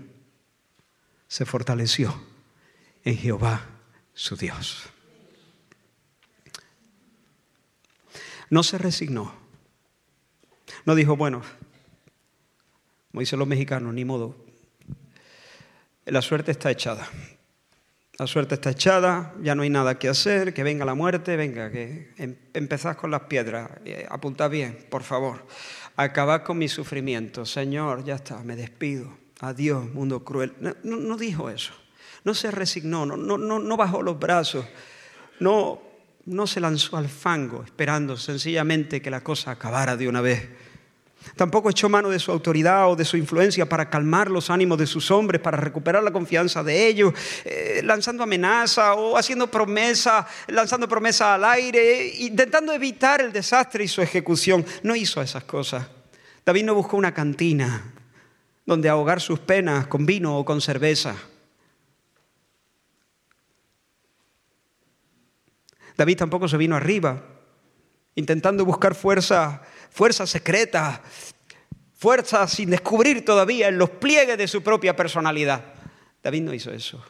[1.28, 2.14] se fortaleció
[3.04, 3.66] en Jehová
[4.12, 4.84] su Dios.
[8.50, 9.34] No se resignó.
[10.84, 11.42] No dijo, bueno,
[13.10, 14.36] como dicen los mexicanos, ni modo.
[16.04, 17.08] La suerte está echada.
[18.18, 21.70] La suerte está echada, ya no hay nada que hacer, que venga la muerte, venga,
[21.70, 25.46] que em, empezás con las piedras, eh, apuntad bien, por favor.
[25.96, 29.16] Acabad con mi sufrimiento, Señor, ya está, me despido.
[29.40, 30.52] Adiós, mundo cruel.
[30.82, 31.72] No, dijo eso,
[32.24, 34.66] no se resignó, no, no, no bajó los brazos,
[35.40, 35.80] no,
[36.26, 40.48] no se lanzó al fango esperando sencillamente que la cosa acabara de una vez.
[41.36, 44.86] Tampoco echó mano de su autoridad o de su influencia para calmar los ánimos de
[44.86, 47.12] sus hombres, para recuperar la confianza de ellos,
[47.44, 53.88] eh, lanzando amenaza o haciendo promesa, lanzando promesa al aire, intentando evitar el desastre y
[53.88, 54.64] su ejecución.
[54.84, 55.86] No hizo esas cosas.
[56.46, 57.92] David no buscó una cantina
[58.64, 61.16] donde ahogar sus penas con vino o con cerveza.
[65.96, 67.24] David tampoco se vino arriba,
[68.14, 69.62] intentando buscar fuerza
[69.94, 71.00] fuerzas secretas,
[71.94, 75.64] fuerzas sin descubrir todavía en los pliegues de su propia personalidad.
[76.20, 77.02] David no hizo eso.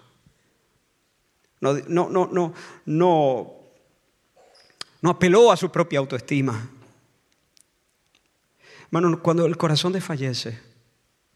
[1.62, 2.52] No, no, no, no,
[2.84, 3.54] no,
[5.00, 6.68] no apeló a su propia autoestima.
[8.92, 10.60] Hermano, cuando el corazón desfallece,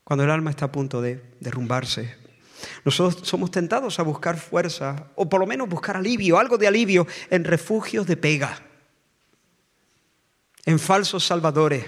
[0.04, 2.14] cuando el alma está a punto de derrumbarse,
[2.84, 7.06] nosotros somos tentados a buscar fuerza, o por lo menos buscar alivio, algo de alivio,
[7.30, 8.67] en refugios de pega
[10.68, 11.86] en falsos salvadores,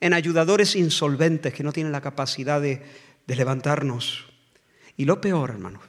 [0.00, 2.82] en ayudadores insolventes que no tienen la capacidad de,
[3.26, 4.24] levantarnos.
[4.96, 5.82] Y lo peor, hermanos,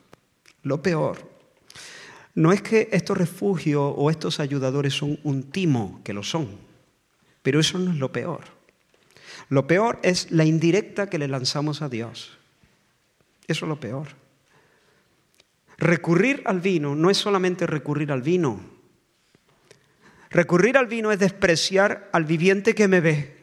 [0.61, 1.31] lo peor,
[2.35, 6.49] no es que estos refugios o estos ayudadores son un timo, que lo son,
[7.43, 8.41] pero eso no es lo peor.
[9.47, 12.37] Lo peor es la indirecta que le lanzamos a Dios.
[13.47, 14.09] Eso es lo peor.
[15.77, 18.59] Recurrir al vino no es solamente recurrir al vino,
[20.31, 23.37] Recurrir al vino es despreciar al viviente que me ve.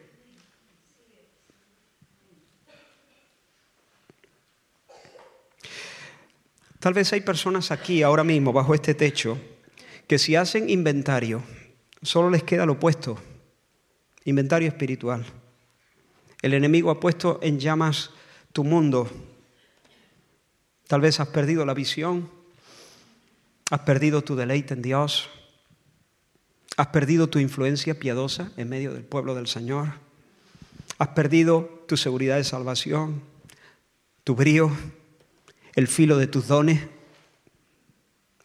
[6.80, 9.38] Tal vez hay personas aquí ahora mismo, bajo este techo,
[10.06, 11.42] que si hacen inventario,
[12.02, 13.18] solo les queda lo opuesto,
[14.24, 15.26] inventario espiritual.
[16.40, 18.12] El enemigo ha puesto en llamas
[18.52, 19.10] tu mundo.
[20.86, 22.30] Tal vez has perdido la visión,
[23.70, 25.28] has perdido tu deleite en Dios,
[26.78, 29.94] Has perdido tu influencia piadosa en medio del pueblo del Señor.
[30.98, 33.20] Has perdido tu seguridad de salvación,
[34.22, 34.70] tu brío,
[35.74, 36.80] el filo de tus dones,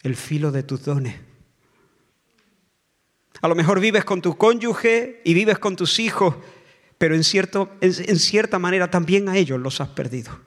[0.02, 1.15] el filo de tus dones.
[3.39, 6.34] A lo mejor vives con tu cónyuge y vives con tus hijos,
[6.98, 10.41] pero en, cierto, en, cierta manera también a ellos los has perdido.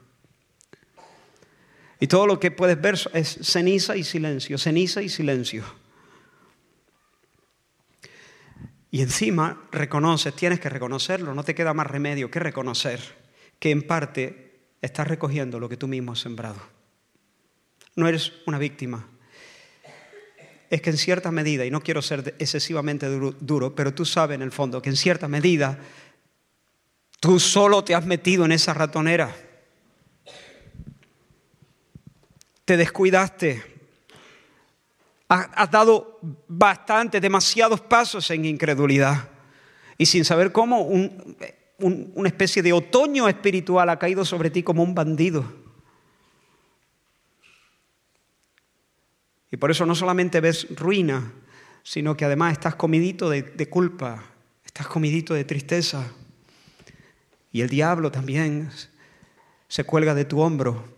[2.01, 5.86] Y todo lo que puedes ver es ceniza y silencio, ceniza y silencio.
[8.89, 12.99] Y encima reconoces, tienes que reconocerlo, no te queda más remedio que reconocer
[13.59, 16.59] que en parte estás recogiendo lo que tú mismo has sembrado.
[17.95, 19.07] No eres una víctima.
[20.69, 24.41] Es que en cierta medida, y no quiero ser excesivamente duro, pero tú sabes en
[24.41, 25.79] el fondo que en cierta medida
[27.19, 29.35] tú solo te has metido en esa ratonera.
[32.65, 33.63] Te descuidaste,
[35.29, 39.29] Has dado bastante, demasiados pasos en incredulidad.
[39.97, 40.87] Y sin saber cómo,
[41.79, 45.43] una especie de otoño espiritual ha caído sobre ti como un bandido.
[49.51, 51.33] Y por eso no solamente ves ruina,
[51.83, 54.23] sino que además estás comidito de culpa,
[54.65, 56.09] estás comidito de tristeza.
[57.51, 58.69] Y el diablo también
[59.67, 60.96] se cuelga de tu hombro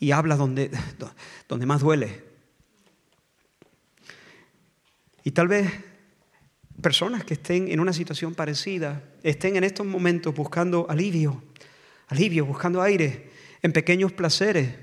[0.00, 0.70] y habla donde,
[1.48, 2.24] donde más duele.
[5.22, 5.70] Y tal vez
[6.80, 11.44] personas que estén en una situación parecida estén en estos momentos buscando alivio,
[12.08, 13.30] alivio, buscando aire
[13.62, 14.74] en pequeños placeres,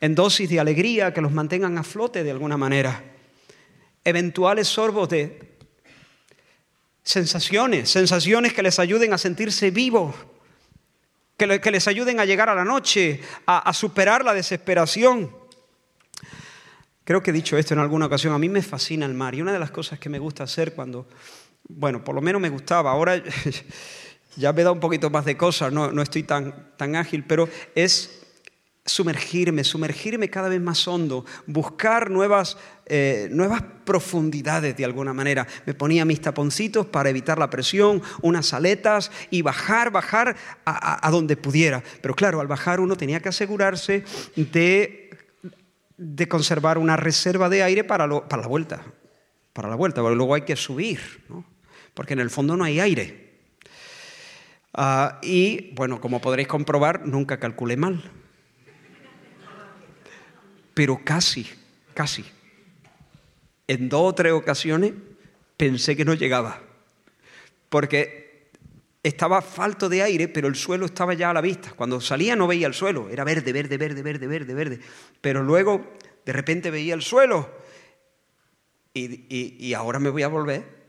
[0.00, 3.02] en dosis de alegría que los mantengan a flote de alguna manera,
[4.04, 5.56] eventuales sorbos de
[7.02, 10.14] sensaciones, sensaciones que les ayuden a sentirse vivos
[11.60, 15.34] que, les ayuden a llegar a la noche, a, superar la desesperación.
[17.04, 19.42] Creo que he dicho esto en alguna ocasión, a mí me fascina el mar y
[19.42, 21.08] una de las cosas que me gusta hacer cuando,
[21.68, 23.20] bueno, por lo menos me gustaba, ahora
[24.36, 27.48] ya me da un poquito más de cosas, no, no estoy tan, tan ágil, pero
[27.74, 28.21] es
[28.84, 35.46] sumergirme, sumergirme cada vez más hondo, buscar nuevas, eh, nuevas profundidades de alguna manera.
[35.66, 41.36] Me ponía mis taponcitos para evitar la presión, unas aletas y bajar, bajar a, donde
[41.36, 41.82] pudiera.
[42.00, 45.10] Pero claro, al bajar uno tenía que asegurarse de,
[45.96, 48.82] de conservar una reserva de aire para, para la vuelta,
[49.52, 51.24] para la vuelta, porque luego hay que subir,
[51.94, 53.30] porque en el fondo no hay aire.
[54.74, 58.21] Ah, y bueno, como podréis comprobar, nunca calculé mal
[60.74, 61.46] pero casi,
[61.94, 62.24] casi.
[63.66, 64.92] En dos o tres ocasiones
[65.56, 66.60] pensé que no llegaba,
[67.68, 68.50] porque
[69.02, 71.72] estaba falto de aire, pero el suelo estaba ya a la vista.
[71.74, 74.80] Cuando salía no veía el suelo, era verde, verde, verde, verde, verde, verde.
[75.20, 77.50] Pero luego de repente veía el suelo
[78.94, 80.82] y, ahora me voy a volver.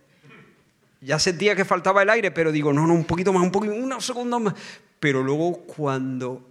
[1.02, 3.74] Ya sentía que faltaba el aire, pero digo, no, no, un poquito más, un poquito,
[3.74, 4.54] unos segundos más.
[5.00, 6.48] Pero luego cuando,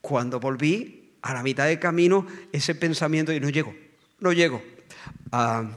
[0.00, 3.74] cuando volví, a la mitad del camino ese pensamiento y no llego,
[4.20, 4.62] no llego.
[5.32, 5.70] Ah,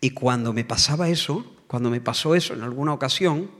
[0.00, 3.50] y cuando me pasaba eso, cuando me pasó eso en alguna ocasión,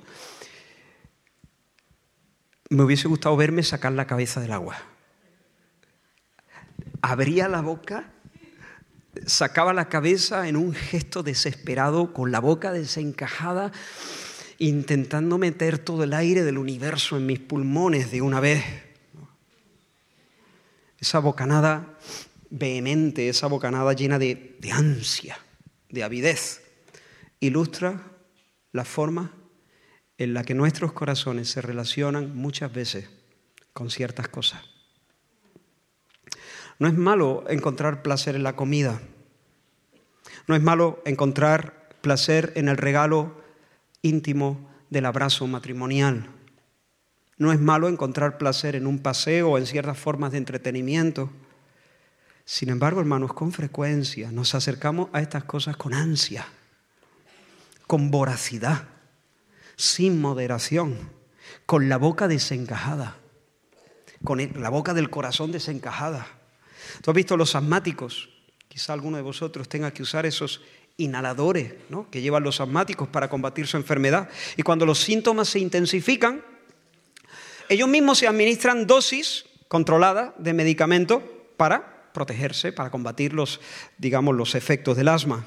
[2.68, 4.76] me hubiese gustado verme sacar la cabeza del agua.
[7.02, 8.10] Abría la boca,
[9.26, 13.72] sacaba la cabeza en un gesto desesperado, con la boca desencajada,
[14.58, 18.85] intentando meter todo el aire del universo en mis pulmones de una vez
[21.06, 21.96] esa bocanada
[22.50, 25.38] vehemente, esa bocanada llena de, ansia,
[25.88, 26.62] de avidez,
[27.38, 28.02] ilustra
[28.72, 29.32] la forma
[30.18, 33.08] en la que nuestros corazones se relacionan muchas veces
[33.72, 34.62] con ciertas cosas.
[36.80, 39.00] No es malo encontrar placer en la comida.
[40.48, 43.40] No es malo encontrar placer en el regalo
[44.02, 46.35] íntimo del abrazo matrimonial.
[47.38, 51.30] No es malo encontrar placer en un paseo o en ciertas formas de entretenimiento.
[52.44, 56.46] Sin embargo, hermanos, con frecuencia nos acercamos a estas cosas con ansia,
[57.86, 58.88] con voracidad,
[59.76, 61.10] sin moderación,
[61.66, 63.18] con la boca desencajada,
[64.24, 66.26] con la boca del corazón desencajada.
[67.02, 68.30] Tú has visto los asmáticos,
[68.68, 70.62] quizá alguno de vosotros tenga que usar esos
[70.96, 71.74] inhaladores
[72.10, 74.30] que llevan los asmáticos para combatir su enfermedad.
[74.56, 76.42] Y cuando los síntomas se intensifican,
[77.68, 81.22] ellos mismos se administran dosis controladas de medicamentos
[81.56, 83.60] para protegerse, para combatir los,
[83.98, 85.46] digamos, los efectos del asma.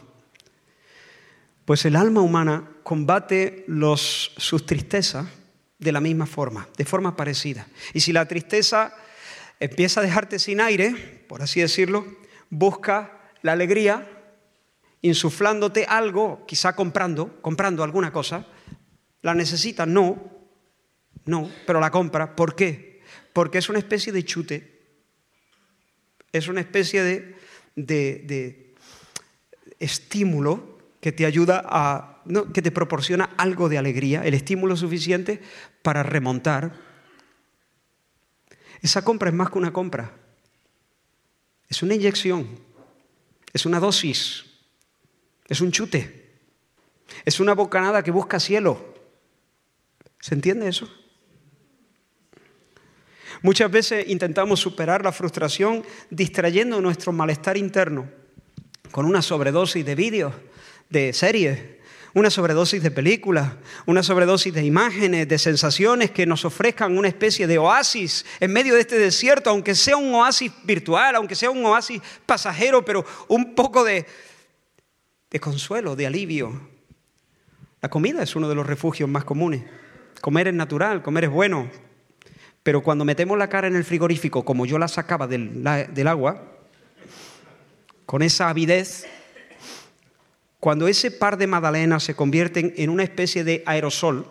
[1.66, 5.28] Pues el alma humana combate los, sus tristezas
[5.78, 7.68] de la misma forma, de forma parecida.
[7.94, 8.94] Y si la tristeza
[9.60, 12.06] empieza a dejarte sin aire, por así decirlo,
[12.50, 14.08] busca la alegría
[15.02, 18.46] insuflándote algo, quizá comprando, comprando alguna cosa.
[19.22, 19.88] ¿La necesitas?
[19.88, 20.39] No,
[21.30, 22.36] no, pero la compra.
[22.36, 23.02] ¿Por qué?
[23.34, 24.82] Porque es una especie de chute,
[26.32, 27.36] es una especie
[27.76, 28.76] de,
[29.80, 32.24] estímulo que te ayuda a,
[32.54, 35.42] que te proporciona algo de alegría, el estímulo suficiente
[35.82, 36.74] para remontar.
[38.82, 40.12] Esa compra es más que una compra,
[41.70, 42.60] es una inyección,
[43.54, 44.46] es una dosis,
[45.48, 46.40] es un chute,
[47.24, 48.96] es una bocanada que busca cielo.
[50.20, 50.99] ¿Se entiende eso?
[53.42, 58.10] Muchas veces intentamos superar la frustración distrayendo nuestro malestar interno
[58.92, 60.34] con una sobredosis de vídeos,
[60.90, 61.60] de series,
[62.14, 63.54] una sobredosis de películas,
[63.86, 68.76] una sobredosis de imágenes, de sensaciones que nos ofrezcan una especie de oasis en medio
[68.76, 73.54] de este desierto, aunque sea un oasis virtual, aunque sea un oasis pasajero, pero un
[73.54, 74.06] poco de,
[75.30, 76.70] de consuelo, de alivio.
[77.82, 79.64] La comida es uno de los refugios más comunes.
[80.20, 81.70] Comer es natural, comer es bueno,
[82.70, 86.40] pero cuando metemos la cara en el frigorífico, como yo la sacaba del, agua,
[88.06, 89.08] con esa avidez,
[90.60, 94.28] cuando ese par de magdalenas se convierten en una especie de aerosol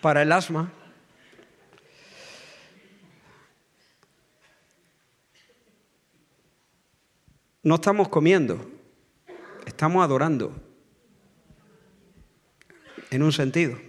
[0.00, 0.72] para el asma,
[7.62, 8.68] no estamos comiendo,
[9.64, 10.60] estamos adorando,
[13.12, 13.87] en un sentido.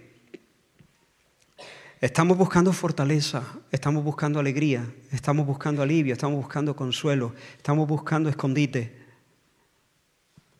[2.00, 8.96] Estamos buscando fortaleza, estamos buscando alegría, estamos buscando alivio, estamos buscando consuelo, estamos buscando escondite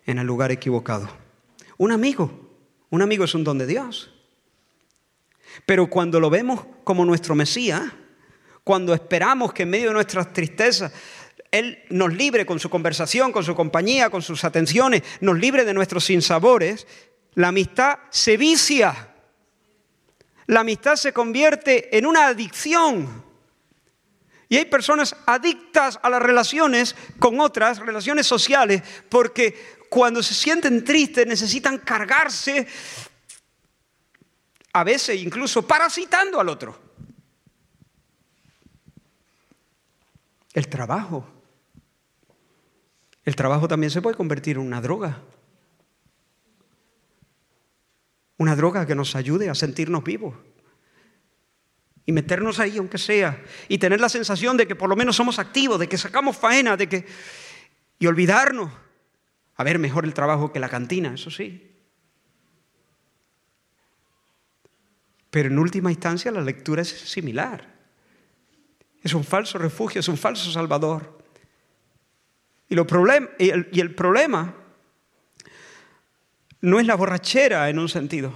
[0.04, 1.08] en el lugar equivocado.
[1.78, 2.30] Un amigo,
[2.90, 4.12] un amigo es un don de Dios.
[5.64, 7.84] Pero cuando lo vemos como nuestro Mesías,
[8.62, 10.92] cuando esperamos que en medio de nuestras tristezas
[11.50, 15.72] Él nos libre con su conversación, con su compañía, con sus atenciones, nos libre de
[15.72, 16.86] nuestros sinsabores,
[17.32, 19.09] la amistad se vicia
[20.50, 23.22] la amistad se convierte en una adicción.
[24.48, 30.84] Y hay personas adictas a las relaciones con otras, relaciones sociales, porque cuando se sienten
[30.84, 32.66] tristes necesitan cargarse,
[34.72, 36.76] a veces incluso parasitando al otro.
[40.52, 41.24] El trabajo.
[43.24, 45.20] El trabajo también se puede convertir en una droga.
[48.40, 50.34] Una droga que nos ayude a sentirnos vivos.
[52.06, 53.44] Y meternos ahí, aunque sea.
[53.68, 56.74] Y tener la sensación de que por lo menos somos activos, de que sacamos faena,
[56.78, 57.06] de que...
[57.98, 58.72] Y olvidarnos.
[59.56, 61.70] A ver, mejor el trabajo que la cantina, eso sí.
[65.28, 67.74] Pero en última instancia la lectura es similar.
[69.02, 71.18] Es un falso refugio, es un falso salvador.
[72.70, 74.59] Y, y el problema
[76.60, 78.32] no es la borrachera en un sentido.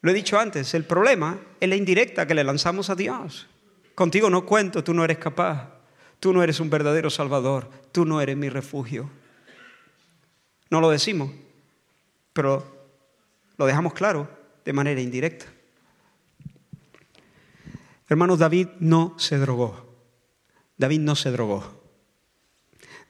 [0.00, 3.48] Lo he dicho antes, el problema es la indirecta que le lanzamos a Dios.
[3.94, 5.70] Contigo no cuento, tú no eres capaz,
[6.20, 9.10] tú no eres un verdadero salvador, tú no eres mi refugio.
[10.70, 11.32] No lo decimos,
[12.32, 12.64] pero
[13.56, 14.28] lo dejamos claro
[14.64, 15.46] de manera indirecta.
[18.08, 19.86] Hermanos, David no se drogó.
[20.76, 21.78] David no se drogó.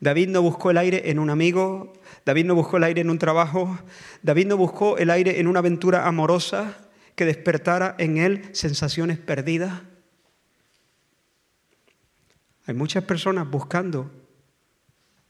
[0.01, 1.93] David no buscó el aire en un amigo,
[2.29, 3.79] David no buscó el aire en un trabajo,
[4.21, 6.77] David no buscó el aire en una aventura amorosa
[7.15, 9.81] que despertara en él sensaciones perdidas.
[12.67, 14.11] Hay muchas personas buscando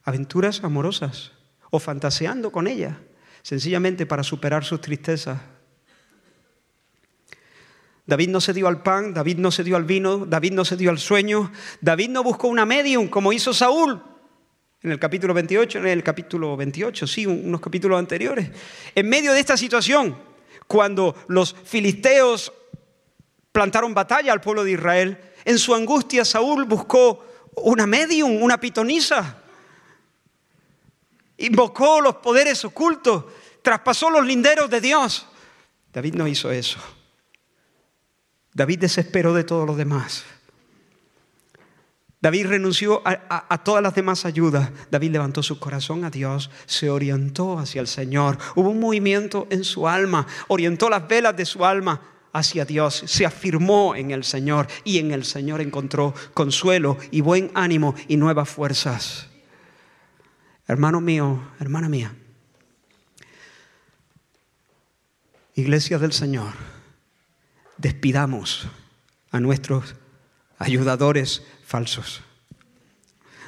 [0.03, 1.31] aventuras amorosas
[1.71, 2.97] o fantaseando con ellas,
[3.43, 5.41] sencillamente para superar sus tristezas.
[8.07, 10.77] David no se dio al pan, David no se dio al vino, David no se
[10.77, 14.03] dio al sueño, David no buscó una medium como hizo Saúl
[14.83, 18.51] en el capítulo 28, en el capítulo 28, sí, unos capítulos anteriores.
[18.95, 20.17] En medio de esta situación,
[20.67, 22.53] cuando los filisteos
[23.51, 27.25] plantaron batalla al pueblo de Israel, en su angustia Saúl buscó
[27.57, 29.43] una medium, una pitonisa.
[31.39, 33.25] Invocó los poderes ocultos,
[33.63, 35.27] traspasó los linderos de Dios.
[35.93, 36.79] David no hizo eso.
[38.55, 40.25] David desesperó de todos los demás.
[42.21, 44.71] David renunció a, todas las demás ayudas.
[44.91, 48.39] David levantó su corazón a Dios, se orientó hacia el Señor.
[48.57, 52.01] Hubo un movimiento en su alma, orientó las velas de su alma
[52.33, 57.51] hacia Dios, se afirmó en el Señor y en el Señor encontró consuelo y buen
[57.55, 59.29] ánimo y nuevas fuerzas.
[60.67, 62.15] Hermano mío, hermana mía,
[65.55, 66.53] Iglesia del Señor,
[67.79, 68.69] despidamos
[69.31, 69.97] a nuestros
[70.59, 72.23] ayudadores falsos.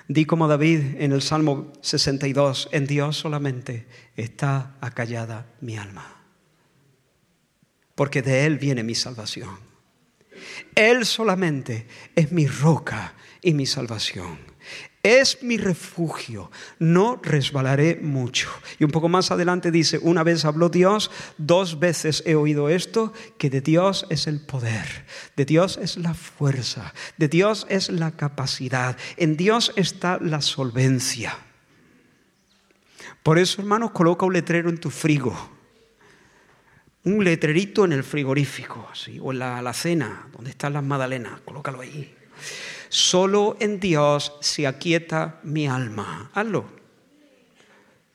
[0.09, 6.21] Di como David en el Salmo 62, en Dios solamente está acallada mi alma,
[7.95, 9.59] porque de Él viene mi salvación.
[10.75, 14.50] Él solamente es mi roca y mi salvación.
[15.03, 18.51] Es mi refugio, no resbalaré mucho.
[18.79, 23.15] Y un poco más adelante dice, una vez habló Dios, dos veces he oído esto,
[23.39, 28.11] que de Dios es el poder, de Dios es la fuerza, de Dios es la
[28.11, 31.35] capacidad, en Dios está la solvencia.
[33.23, 35.35] Por eso, hermanos, coloca un letrero en tu frigo,
[37.05, 41.81] un letrerito en el frigorífico, así, o en la alacena, donde están las magdalenas, colócalo
[41.81, 42.20] ahí.
[42.91, 46.29] Solo en Dios se aquieta mi alma.
[46.35, 46.69] Hazlo.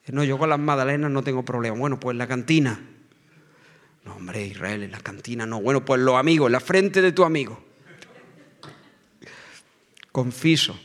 [0.08, 1.78] No, yo con las magdalenas no tengo problema.
[1.78, 2.78] Bueno, pues en la cantina.
[4.04, 5.62] No, hombre, Israel, en la cantina no.
[5.62, 7.64] Bueno, pues los amigos, en la frente de tu amigo.
[10.12, 10.78] Confiso.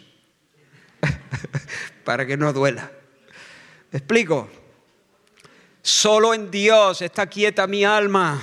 [2.04, 2.92] Para que no duela.
[3.90, 4.48] ¿Me explico?
[5.82, 8.40] Solo en Dios está quieta mi alma.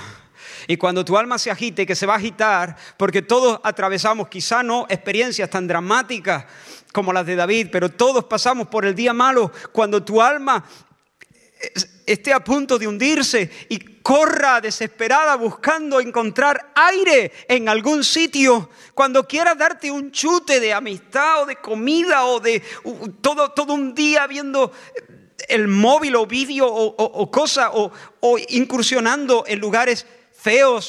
[0.70, 4.62] Y cuando tu alma se agite, que se va a agitar, porque todos atravesamos quizá
[4.62, 6.44] no experiencias tan dramáticas
[6.92, 10.62] como las de David, pero todos pasamos por el día malo, cuando tu alma
[12.04, 19.26] esté a punto de hundirse y corra desesperada buscando encontrar aire en algún sitio, cuando
[19.26, 22.62] quieras darte un chute de amistad o de comida o de
[23.22, 24.70] todo, todo un día viendo
[25.48, 27.90] el móvil o vídeo o, cosa o
[28.50, 30.06] incursionando en lugares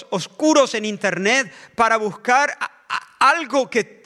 [0.10, 2.58] oscuros en internet para buscar
[3.20, 4.04] algo que,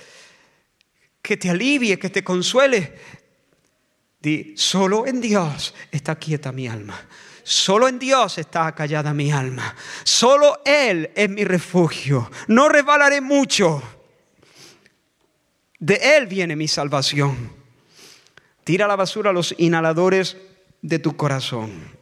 [1.22, 2.98] que te alivie, que te consuele.
[4.20, 7.00] Di, solo en Dios está quieta mi alma.
[7.44, 9.76] Solo en Dios está callada mi alma.
[10.04, 12.32] Solo Él es mi refugio.
[12.48, 13.84] No resbalaré mucho.
[15.78, 17.52] De Él viene mi salvación.
[18.64, 20.38] Tira a la basura los inhaladores
[20.82, 21.93] de tu corazón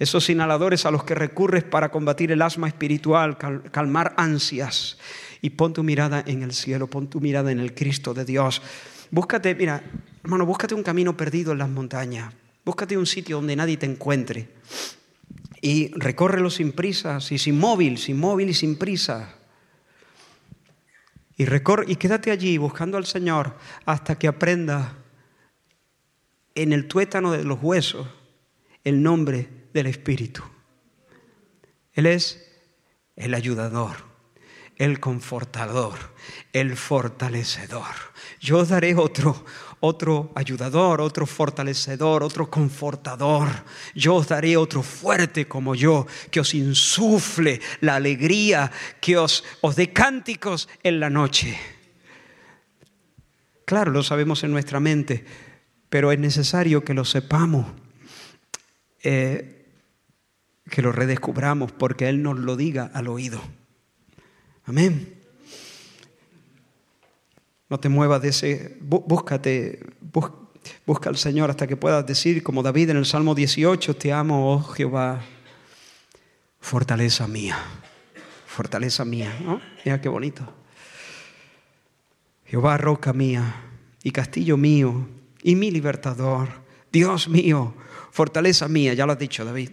[0.00, 4.96] esos inhaladores a los que recurres para combatir el asma espiritual, calmar ansias.
[5.42, 8.62] Y pon tu mirada en el cielo, pon tu mirada en el Cristo de Dios.
[9.10, 9.82] Búscate, mira,
[10.24, 12.32] hermano, búscate un camino perdido en las montañas.
[12.64, 14.48] Búscate un sitio donde nadie te encuentre.
[15.60, 19.34] Y recórrelo sin prisas y sin móvil, sin móvil y sin prisa.
[21.36, 24.96] Y, y quédate allí buscando al Señor hasta que aprenda
[26.54, 28.06] en el tuétano de los huesos
[28.82, 30.42] el nombre del Espíritu.
[31.92, 32.46] Él es
[33.16, 33.96] el ayudador,
[34.76, 35.98] el confortador,
[36.52, 37.94] el fortalecedor.
[38.40, 39.44] Yo daré otro,
[39.80, 43.48] otro ayudador, otro fortalecedor, otro confortador.
[43.94, 49.76] Yo os daré otro fuerte como yo, que os insufle la alegría, que os, os
[49.76, 51.58] dé cánticos en la noche.
[53.64, 55.24] Claro, lo sabemos en nuestra mente,
[55.88, 57.66] pero es necesario que lo sepamos.
[59.02, 59.59] Eh,
[60.68, 63.40] que lo redescubramos porque Él nos lo diga al oído.
[64.64, 65.20] Amén.
[67.68, 69.80] No te muevas de ese, búscate,
[70.84, 74.52] busca al Señor hasta que puedas decir, como David en el Salmo 18, te amo,
[74.52, 75.20] oh Jehová,
[76.60, 77.56] fortaleza mía,
[78.46, 79.32] fortaleza mía.
[79.84, 80.52] Mira qué bonito.
[82.44, 83.54] Jehová, roca mía
[84.02, 85.06] y castillo mío
[85.42, 86.48] y mi libertador,
[86.90, 87.74] Dios mío,
[88.10, 89.70] fortaleza mía, ya lo has dicho David.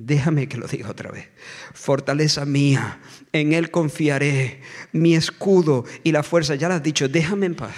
[0.00, 1.28] Déjame que lo diga otra vez.
[1.74, 3.00] Fortaleza mía,
[3.32, 4.60] en Él confiaré,
[4.92, 6.54] mi escudo y la fuerza.
[6.54, 7.74] Ya lo has dicho, déjame en paz.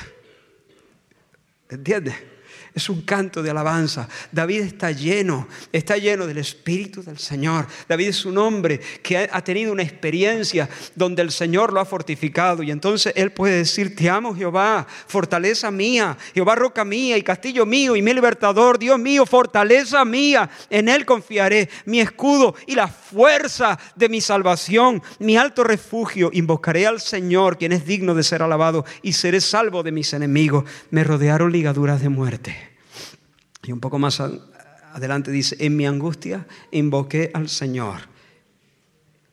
[1.70, 2.14] ¿Entiendes?
[2.72, 4.08] Es un canto de alabanza.
[4.30, 7.66] David está lleno, está lleno del Espíritu del Señor.
[7.88, 12.62] David es un hombre que ha tenido una experiencia donde el Señor lo ha fortificado.
[12.62, 17.66] Y entonces él puede decir, te amo Jehová, fortaleza mía, Jehová roca mía y castillo
[17.66, 20.48] mío y mi libertador, Dios mío, fortaleza mía.
[20.68, 26.30] En él confiaré, mi escudo y la fuerza de mi salvación, mi alto refugio.
[26.32, 30.64] Invocaré al Señor, quien es digno de ser alabado, y seré salvo de mis enemigos.
[30.90, 32.59] Me rodearon ligaduras de muerte
[33.62, 38.00] y un poco más adelante dice, en mi angustia invoqué al Señor.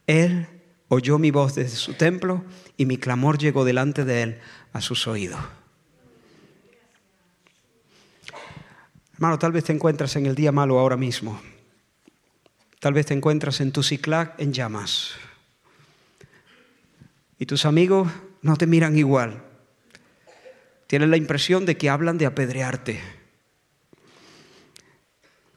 [0.06, 0.48] Él
[0.90, 2.44] oyó mi voz desde su templo
[2.78, 4.40] y mi clamor llegó delante de él
[4.74, 5.40] a sus oídos.
[9.14, 11.42] Hermano, tal vez te encuentras en el día malo ahora mismo.
[12.80, 15.14] Tal vez te encuentras en tu ciclac en llamas.
[17.40, 18.08] Y tus amigos
[18.44, 19.44] no te miran igual.
[20.86, 23.02] Tienen la impresión de que hablan de apedrearte.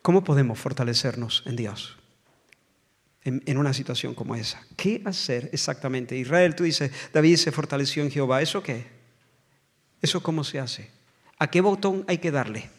[0.02, 2.00] ¿Cómo podemos fortalecernos en Dios?
[3.22, 4.62] en, una situación como esa.
[4.76, 6.16] ¿Qué hacer exactamente?
[6.16, 8.40] Israel, tú dices, David se fortaleció en Jehová.
[8.40, 8.86] ¿Eso qué?
[10.00, 10.90] ¿Eso cómo se hace?
[11.38, 12.70] ¿A qué botón hay que darle?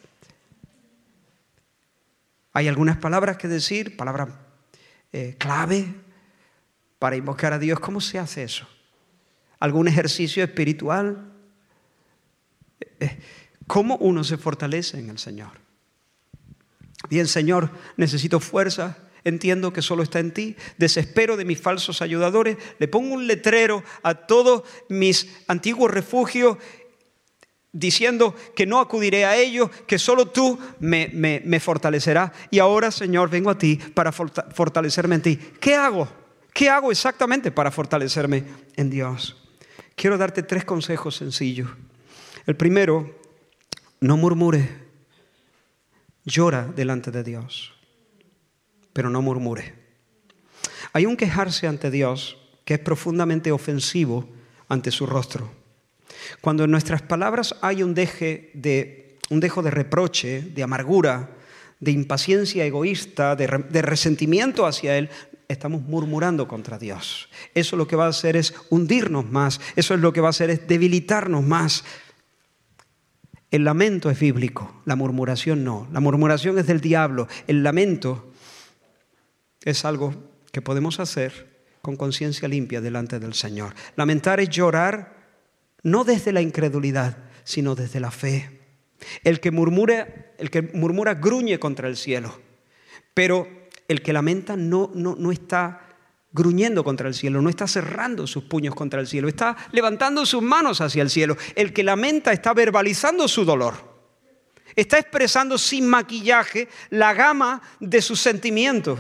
[2.54, 4.30] Hay algunas palabras que decir, palabras
[5.14, 5.94] eh, clave
[7.00, 7.80] para invocar a Dios.
[7.80, 8.68] ¿Cómo se hace eso?
[9.60, 11.32] ¿Algún ejercicio espiritual?
[12.80, 13.20] Eh, eh,
[13.68, 15.61] ¿Cómo uno se fortalece en el Señor?
[17.10, 22.58] Bien, Señor, necesito fuerza entiendo que solo está en ti, desespero de mis falsos ayudadores,
[22.80, 26.58] le pongo un letrero a todos mis antiguos refugios
[27.72, 32.32] diciendo que no acudiré a ellos, que solo tú me, fortalecerás.
[32.50, 35.40] Y ahora, Señor, vengo a ti para fortalecerme en ti.
[35.60, 36.08] ¿Qué hago?
[36.54, 38.44] ¿Qué hago exactamente para fortalecerme
[38.76, 39.38] en Dios?
[39.96, 41.70] Quiero darte tres consejos sencillos.
[42.46, 43.18] El primero,
[44.02, 44.91] no murmure,
[46.26, 47.74] llora delante de Dios
[48.94, 49.74] pero no murmure.
[50.94, 54.30] Hay un quejarse ante Dios que es profundamente ofensivo
[54.68, 55.52] ante su rostro.
[56.42, 61.38] Cuando en nuestras palabras hay un, deje de, un dejo de reproche, de amargura,
[61.80, 65.10] de impaciencia egoísta, de, de resentimiento hacia Él,
[65.48, 67.30] estamos murmurando contra Dios.
[67.56, 70.32] Eso lo que va a hacer es hundirnos más, eso es lo que va a
[70.32, 71.84] hacer es debilitarnos más.
[73.52, 75.88] El lamento es bíblico, la murmuración no.
[75.92, 78.32] La murmuración es del diablo, el lamento
[79.64, 80.16] es algo
[80.52, 83.76] que podemos hacer con conciencia limpia delante del Señor.
[83.98, 85.22] Lamentar es llorar
[85.84, 88.62] no desde la incredulidad, sino desde la fe.
[89.24, 92.40] El que murmura, el que murmura gruñe contra el cielo,
[93.14, 93.48] pero
[93.88, 95.91] el que lamenta no, no, no está
[96.34, 100.42] gruñendo contra el cielo, no está cerrando sus puños contra el cielo, está levantando sus
[100.42, 101.38] manos hacia el cielo.
[101.56, 103.76] El que lamenta está verbalizando su dolor,
[104.76, 109.00] está expresando sin maquillaje la gama de sus sentimientos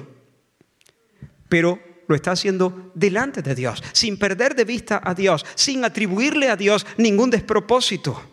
[1.51, 6.47] pero lo está haciendo delante de Dios, sin perder de vista a Dios, sin atribuirle
[6.47, 8.23] a Dios ningún despropósito.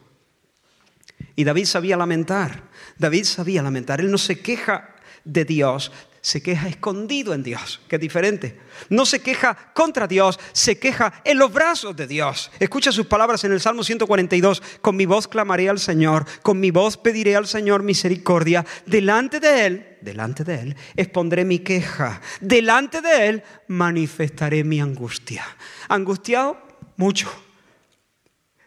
[1.34, 4.94] Y David sabía lamentar, David sabía lamentar, él no se queja
[5.24, 5.90] de Dios,
[6.20, 8.58] se queja escondido en Dios, que es diferente.
[8.88, 12.50] No se queja contra Dios, se queja en los brazos de Dios.
[12.58, 16.70] Escucha sus palabras en el Salmo 142, con mi voz clamaré al Señor, con mi
[16.70, 18.64] voz pediré al Señor misericordia.
[18.86, 22.20] Delante de Él, delante de Él, expondré mi queja.
[22.40, 25.44] Delante de Él manifestaré mi angustia.
[25.88, 26.58] ¿Angustiado?
[26.96, 27.30] Mucho.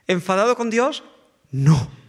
[0.07, 1.03] ¿Enfadado con Dios?
[1.51, 2.00] No.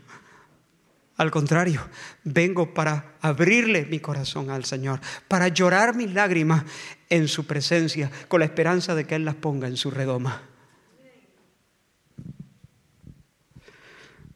[1.17, 1.81] Al contrario,
[2.25, 6.65] vengo para abrirle mi corazón al Señor, para llorar mis lágrimas
[7.09, 10.43] en su presencia, con la esperanza de que Él las ponga en su redoma.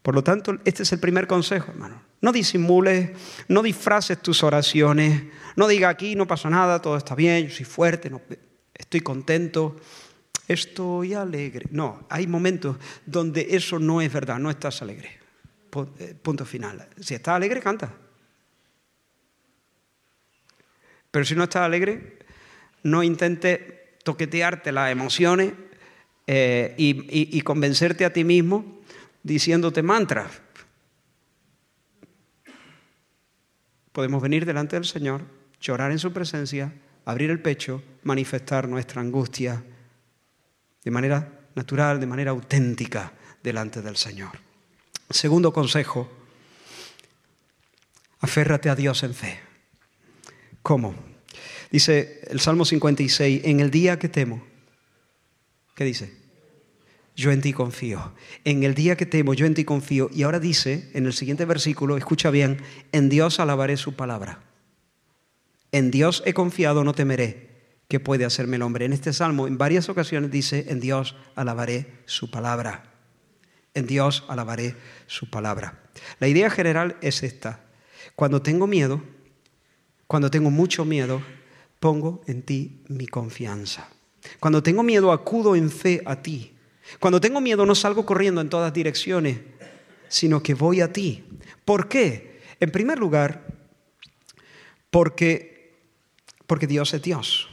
[0.03, 2.01] Por lo tanto, este es el primer consejo, hermano.
[2.20, 3.11] No disimules,
[3.49, 5.24] no disfraces tus oraciones,
[5.57, 8.12] no diga aquí no pasa nada, todo está bien, yo soy fuerte,
[8.74, 9.77] estoy contento,
[10.47, 11.66] estoy alegre.
[11.70, 15.26] No, hay momentos donde eso no es verdad, no estás alegre.
[15.99, 16.89] Eh, punto final.
[17.01, 17.93] Si estás alegre, canta.
[21.11, 22.19] Pero si no estás alegre,
[22.83, 23.61] no intentes
[24.05, 25.53] toquetearte las emociones
[26.27, 28.81] eh, y, y convencerte a ti mismo
[29.23, 30.41] diciéndote mantras.
[33.93, 35.23] Podemos venir delante del Señor,
[35.61, 36.73] llorar en su presencia,
[37.07, 39.64] abrir el pecho, manifestar nuestra angustia
[40.85, 43.12] de manera natural, de manera auténtica
[43.43, 44.45] delante del Señor.
[45.11, 46.11] Segundo consejo,
[48.21, 49.39] aférrate a Dios en fe.
[50.63, 50.95] ¿Cómo?
[51.71, 54.43] Dice el Salmo 56, en el día que temo,
[55.75, 56.13] ¿qué dice?
[57.15, 58.13] Yo en ti confío.
[58.45, 60.11] En el día que temo, yo en ti confío.
[60.13, 62.61] Y ahora dice, en el siguiente versículo, escucha bien,
[62.93, 64.43] en Dios alabaré su palabra.
[65.71, 67.47] En Dios he confiado, no temeré.
[67.89, 68.85] ¿Qué puede hacerme el hombre?
[68.85, 72.95] En este salmo, en varias ocasiones dice, en Dios alabaré su palabra
[73.77, 74.74] en Dios alabaré
[75.07, 75.83] su palabra.
[76.18, 77.61] La idea general es esta.
[78.16, 79.03] Cuando tengo miedo,
[80.07, 81.22] cuando tengo mucho miedo,
[81.79, 83.89] pongo en ti mi confianza.
[84.41, 86.57] Cuando tengo miedo, acudo en fe a ti.
[86.99, 89.39] Cuando tengo miedo, no salgo corriendo en todas direcciones,
[90.09, 91.24] sino que voy a ti.
[91.64, 92.41] ¿Por qué?
[92.59, 93.47] En primer lugar,
[94.91, 95.77] porque,
[96.47, 97.49] porque Dios es Dios.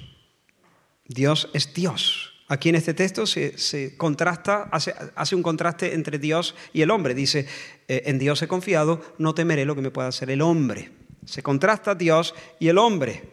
[1.05, 2.32] Dios es Dios.
[2.53, 7.15] Aquí en este texto se, contrasta, hace, un contraste entre Dios y el hombre.
[7.15, 7.47] Dice,
[7.87, 10.91] eh, en Dios he confiado, no temeré lo que me pueda hacer el hombre.
[11.25, 13.23] Se contrasta Dios y el hombre.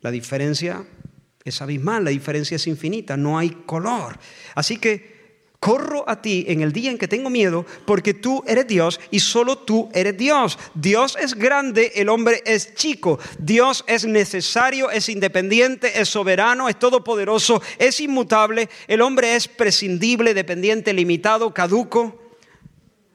[0.00, 0.86] La diferencia
[1.42, 4.16] es abismal, la diferencia es infinita, no hay color.
[4.54, 5.15] Así que
[5.60, 9.20] Corro a ti en el día en que tengo miedo porque tú eres Dios y
[9.20, 10.58] solo tú eres Dios.
[10.74, 13.18] Dios es grande, el hombre es chico.
[13.38, 18.68] Dios es necesario, es independiente, es soberano, es todopoderoso, es inmutable.
[18.86, 22.22] El hombre es prescindible, dependiente, limitado, caduco.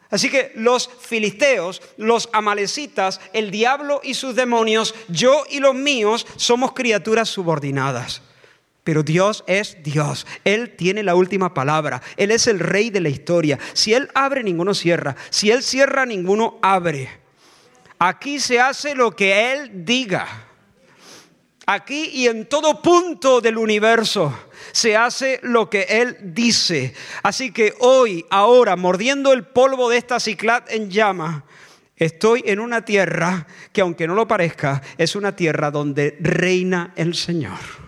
[0.10, 6.28] Así que los filisteos, los amalecitas, el diablo y sus demonios, yo y los míos
[6.36, 8.22] somos criaturas subordinadas.
[8.84, 10.26] Pero Dios es Dios.
[10.44, 12.02] Él tiene la última palabra.
[12.18, 13.60] Él es el rey de la historia.
[13.74, 15.16] Si Él abre, ninguno cierra.
[15.30, 17.10] Si Él cierra, ninguno abre.
[18.00, 20.28] Aquí se hace lo que Él diga.
[21.68, 24.34] Aquí y en todo punto del universo
[24.72, 26.96] se hace lo que Él dice.
[27.22, 31.46] Así que hoy, ahora, mordiendo el polvo de esta ciclat en llama,
[31.96, 37.14] estoy en una tierra que aunque no lo parezca, es una tierra donde reina el
[37.14, 37.81] Señor.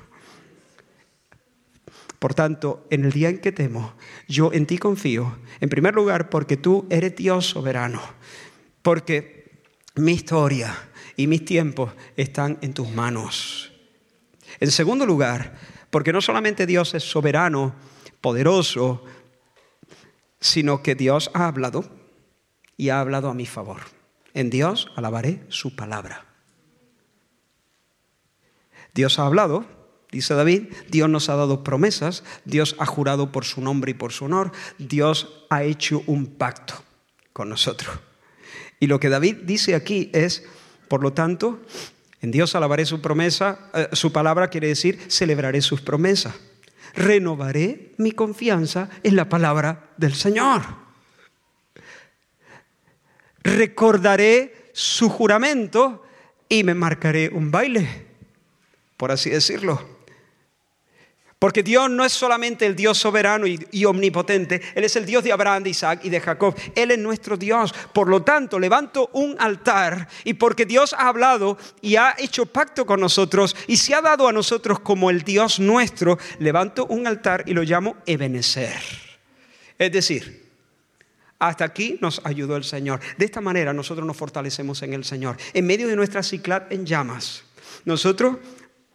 [2.23, 3.95] Por tanto, en el día en que temo,
[4.29, 5.39] yo en ti confío.
[5.59, 8.01] En primer lugar, porque tú eres Dios soberano.
[8.81, 9.51] Porque
[9.95, 10.73] mi historia
[11.17, 13.73] y mis tiempos están en tus manos.
[14.61, 15.57] En segundo lugar,
[15.89, 17.75] porque no solamente Dios es soberano,
[18.21, 19.03] poderoso,
[20.39, 21.83] sino que Dios ha hablado
[22.77, 23.81] y ha hablado a mi favor.
[24.33, 26.23] En Dios alabaré su palabra.
[28.93, 29.82] Dios ha hablado
[30.13, 34.13] Dice David, Dios nos ha dado promesas, Dios ha jurado por su nombre y por
[34.13, 36.75] su honor, Dios ha hecho un pacto
[37.33, 37.99] con nosotros.
[38.79, 40.43] Y lo que David dice aquí es,
[40.87, 41.61] por lo tanto,
[42.21, 46.35] en Dios alabaré su promesa, eh, su palabra quiere decir celebraré sus promesas.
[46.93, 50.61] Renovaré mi confianza en la palabra del Señor.
[53.41, 56.03] Recordaré su juramento
[56.47, 58.05] y me marcaré un baile,
[58.95, 59.92] por así decirlo.
[61.43, 65.33] Porque Dios no es solamente el Dios soberano y, omnipotente, Él es el Dios de
[65.33, 66.55] Abraham, de Isaac y de Jacob.
[66.73, 67.75] Él es nuestro Dios.
[67.91, 72.85] Por lo tanto, levanto un altar y porque Dios ha hablado y ha hecho pacto
[72.85, 77.43] con nosotros y se ha dado a nosotros como el Dios nuestro, levanto un altar
[77.45, 78.79] y lo llamo Ebenezer.
[79.77, 80.49] Es decir,
[81.39, 83.01] hasta aquí nos ayudó el Señor.
[83.17, 85.35] De esta manera nosotros nos fortalecemos en el Señor.
[85.53, 87.43] En medio de nuestra ciclat en llamas,
[87.83, 88.37] nosotros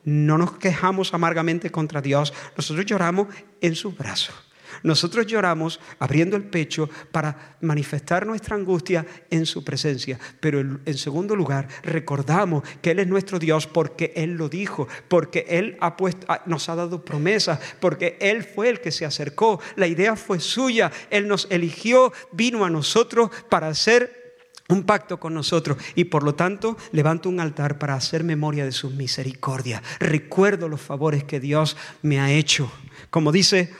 [0.08, 3.28] no nos quejamos amargamente contra Dios, nosotros lloramos
[3.60, 4.34] en sus brazos.
[4.82, 10.18] Nosotros lloramos abriendo el pecho para manifestar nuestra angustia en su presencia.
[10.40, 15.44] Pero en segundo lugar, recordamos que Él es nuestro Dios porque Él lo dijo, porque
[15.48, 19.60] Él ha puesto, nos ha dado promesas, porque Él fue el que se acercó.
[19.76, 20.90] La idea fue suya.
[21.10, 24.27] Él nos eligió, vino a nosotros para hacer
[24.68, 28.72] un pacto con nosotros y por lo tanto levanto un altar para hacer memoria de
[28.72, 29.82] sus misericordias.
[29.98, 32.70] Recuerdo los favores que Dios me ha hecho.
[33.10, 33.72] Como dice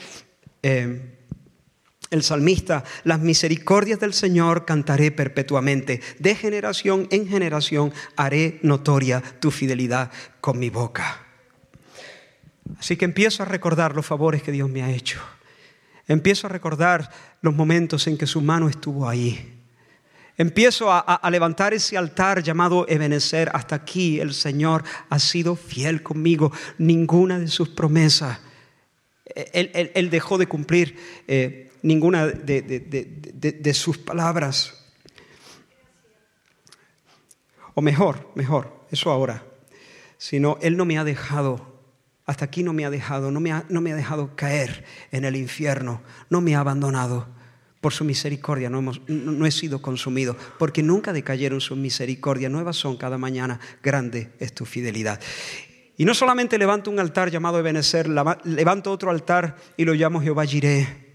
[0.62, 1.14] eh,
[2.11, 6.01] el salmista, las misericordias del Señor cantaré perpetuamente.
[6.18, 10.11] De generación en generación haré notoria tu fidelidad
[10.41, 11.26] con mi boca.
[12.78, 15.20] Así que empiezo a recordar los favores que Dios me ha hecho.
[16.07, 17.11] Empiezo a recordar
[17.43, 19.57] los momentos en que su mano estuvo ahí
[20.39, 23.51] Empiezo a, levantar ese altar llamado Ebenezer.
[23.53, 26.53] Hasta aquí el Señor ha sido fiel conmigo.
[26.78, 28.39] Ninguna de sus promesas.
[29.34, 34.74] Él, dejó de cumplir eh, ninguna de, de sus palabras.
[37.74, 39.45] O mejor, mejor, eso ahora.
[40.18, 41.78] Sino Él no me ha dejado
[42.28, 45.24] hasta aquí no me ha dejado, no me ha, no me ha, dejado caer en
[45.24, 47.26] el infierno, no me ha abandonado
[47.81, 52.76] por su misericordia no, hemos, no, he sido consumido, porque nunca decayeron su misericordia, nuevas
[52.76, 55.20] son cada mañana, grande es tu fidelidad.
[55.97, 58.09] Y no solamente levanto un altar llamado Ebenezer,
[58.45, 61.09] levanto otro altar y lo llamo Jehová Jireh.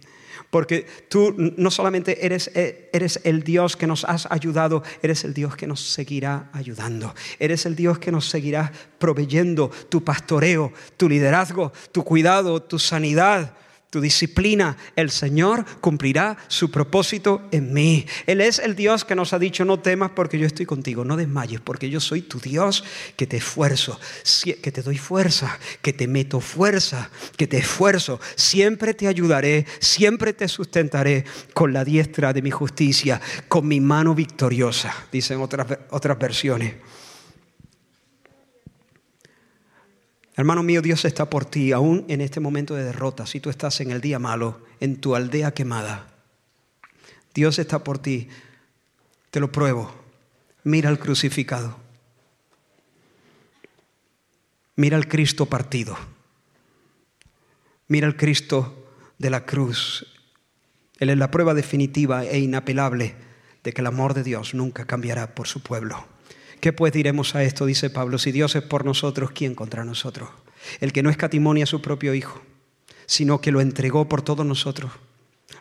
[0.50, 5.34] Porque tú no solamente eres, eh, eres el Dios que nos has ayudado, eres el
[5.34, 7.16] Dios que nos seguirá ayudando.
[7.40, 13.56] Eres el Dios que nos seguirá proveyendo tu pastoreo, tu liderazgo, tu cuidado, tu sanidad,
[13.94, 18.08] tu disciplina, el Señor cumplirá su propósito en mí.
[18.26, 21.16] Él es el Dios que nos ha dicho, no temas porque yo estoy contigo, no
[21.16, 22.84] desmayes porque yo soy tu Dios
[23.16, 24.00] que te esfuerzo,
[24.42, 28.20] que te doy fuerza, que te meto fuerza, que te esfuerzo.
[28.36, 34.16] Siempre te ayudaré, siempre te sustentaré con la diestra de mi justicia, con mi mano
[34.16, 36.74] victoriosa, dicen otras, otras versiones.
[40.36, 43.82] Hermano mío, Dios está por ti, aún en este momento de derrota, si tú estás
[43.82, 46.08] en el día malo, en tu aldea quemada.
[47.34, 48.30] Dios está por ti,
[49.30, 49.94] te lo pruebo.
[50.64, 51.78] Mira al crucificado.
[54.76, 55.96] Mira al Cristo partido.
[57.88, 58.88] Mira al Cristo
[59.20, 60.08] de la cruz
[61.00, 63.16] Él es la prueba definitiva e inapelable
[63.64, 66.13] de que el amor de Dios nunca cambiará por su pueblo.
[66.64, 67.66] ¿Qué pues diremos a esto?
[67.66, 70.30] Dice Pablo, si Dios es por nosotros, ¿quién contra nosotros?
[70.80, 72.42] El que no escatimonia a su propio Hijo,
[73.06, 74.90] sino que lo entregó por todos nosotros.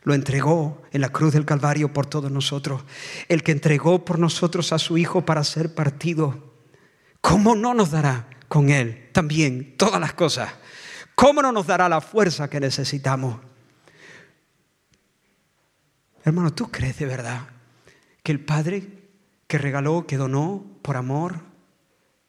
[0.05, 2.85] Lo entregó en la cruz del Calvario por todos nosotros.
[3.29, 6.55] El que entregó por nosotros a su Hijo para ser partido.
[7.21, 10.53] ¿Cómo no nos dará con Él también todas las cosas?
[11.17, 13.41] ¿Cómo no nos dará la fuerza que necesitamos?
[16.23, 17.49] Hermano, ¿tú crees de verdad
[18.23, 19.02] que el Padre
[19.53, 21.43] que regaló, que donó por amor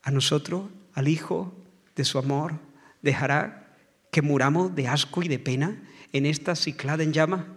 [0.01, 1.55] a nosotros, al Hijo
[1.95, 2.59] de su amor,
[3.01, 3.77] dejará
[4.11, 7.47] que muramos de asco y de pena en esta ciclada en llama?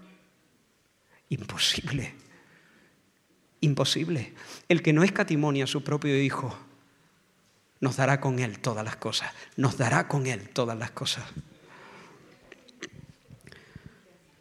[1.30, 2.14] Imposible.
[3.60, 4.34] Imposible.
[4.68, 6.56] El que no escatimonia a su propio Hijo
[7.80, 9.32] nos dará con Él todas las cosas.
[9.56, 11.24] Nos dará con Él todas las cosas.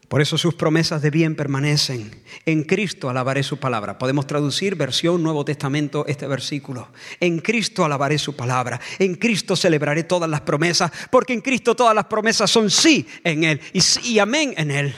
[0.08, 2.24] Por eso sus promesas de bien permanecen.
[2.46, 3.98] En Cristo alabaré su palabra.
[3.98, 6.90] Podemos traducir versión Nuevo Testamento este versículo.
[7.20, 8.80] En Cristo alabaré su palabra.
[9.00, 13.44] En Cristo celebraré todas las promesas, porque en Cristo todas las promesas son sí en
[13.44, 14.96] Él y, y amén en Él.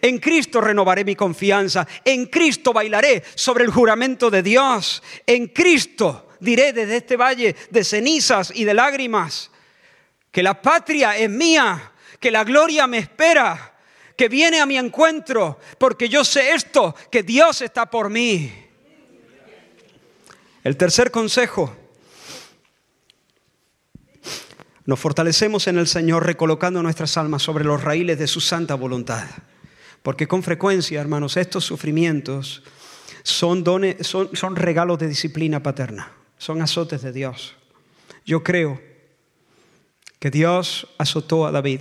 [0.00, 1.86] En Cristo renovaré mi confianza.
[2.04, 5.02] En Cristo bailaré sobre el juramento de Dios.
[5.26, 9.50] En Cristo diré desde este valle de cenizas y de lágrimas
[10.30, 13.75] que la patria es mía, que la gloria me espera
[14.16, 18.52] que viene a mi encuentro, porque yo sé esto, que Dios está por mí.
[20.64, 21.76] El tercer consejo,
[24.86, 29.26] nos fortalecemos en el Señor recolocando nuestras almas sobre los raíles de su santa voluntad.
[30.02, 32.62] Porque con frecuencia, hermanos, estos sufrimientos
[33.24, 37.56] son, dones, son, son regalos de disciplina paterna, son azotes de Dios.
[38.24, 38.80] Yo creo
[40.20, 41.80] que Dios azotó a David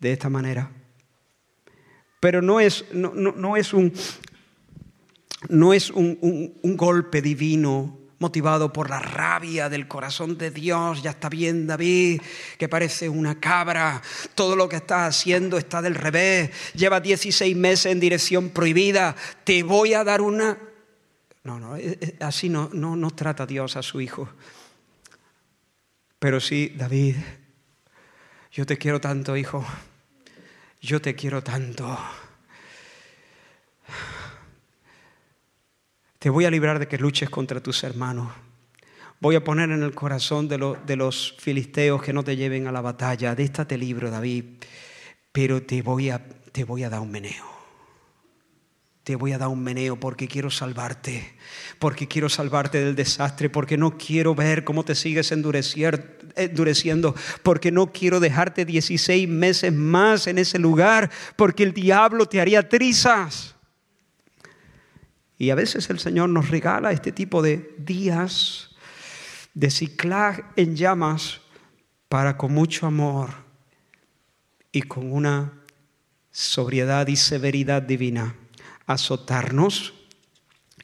[0.00, 0.70] de esta manera.
[2.18, 3.92] Pero no es, no, es, un,
[5.48, 11.02] no es un, un golpe divino motivado por la rabia del corazón de Dios.
[11.02, 12.20] Ya está bien, David,
[12.58, 14.02] que parece una cabra.
[14.34, 16.50] Todo lo que estás haciendo está del revés.
[16.74, 19.16] Lleva 16 meses en dirección prohibida.
[19.44, 20.58] Te voy a dar una...
[21.42, 24.28] No, no, eh, eh, así no, no, no trata Dios a su hijo.
[26.18, 27.16] Pero sí, David,
[28.52, 29.64] yo te quiero tanto, hijo
[30.80, 31.98] yo te quiero tanto.
[36.18, 38.30] Te voy a librar de que luches contra tus hermanos.
[39.20, 40.58] Voy a poner en el corazón de,
[40.96, 43.34] los filisteos que no te lleven a la batalla.
[43.34, 44.44] De esta libro, David,
[45.32, 47.60] pero te voy a, te voy a dar un meneo
[49.10, 51.32] te voy a dar un meneo porque quiero salvarte,
[51.80, 56.00] porque quiero salvarte del desastre, porque no quiero ver cómo te sigues endureciendo,
[57.42, 62.68] porque no quiero dejarte 16 meses más en ese lugar, porque el diablo te haría
[62.68, 63.54] trizas.
[65.38, 68.70] Y a veces el Señor nos regala este tipo de días
[69.54, 71.40] de ciclaje en llamas
[72.08, 73.30] para con mucho amor
[74.70, 75.52] y con una
[76.30, 78.36] sobriedad y severidad divina
[78.90, 79.94] azotarnos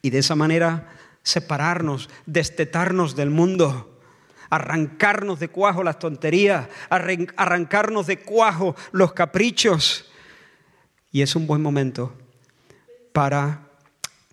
[0.01, 0.93] y de esa manera
[1.23, 3.96] separarnos, destetarnos del mundo,
[4.51, 10.07] arrancarnos de cuajo las tonterías, arrancarnos de cuajo los caprichos.
[11.13, 12.15] Y es un buen momento
[13.13, 13.69] para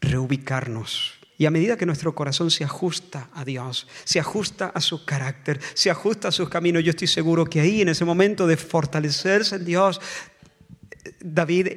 [0.02, 1.14] reubicarnos.
[1.38, 5.60] Y a medida que nuestro corazón se ajusta a Dios, se ajusta a su carácter,
[5.74, 9.56] se ajusta a sus caminos, yo estoy seguro que ahí, en ese momento de fortalecerse
[9.56, 10.00] en Dios,
[11.20, 11.70] David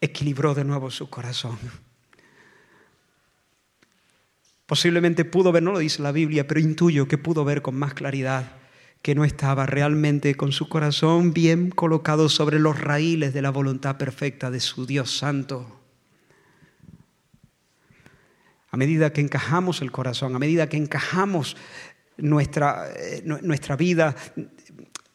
[0.00, 1.58] equilibró de nuevo su corazón.
[4.68, 7.94] Posiblemente pudo ver, no lo dice la Biblia, pero intuyo que pudo ver con más
[7.94, 8.52] claridad
[9.00, 13.96] que no estaba realmente con su corazón bien colocado sobre los raíles de la voluntad
[13.96, 15.80] perfecta de su Dios Santo.
[18.70, 21.56] A medida que encajamos el corazón, a medida que encajamos
[22.18, 24.14] nuestra, eh, nuestra vida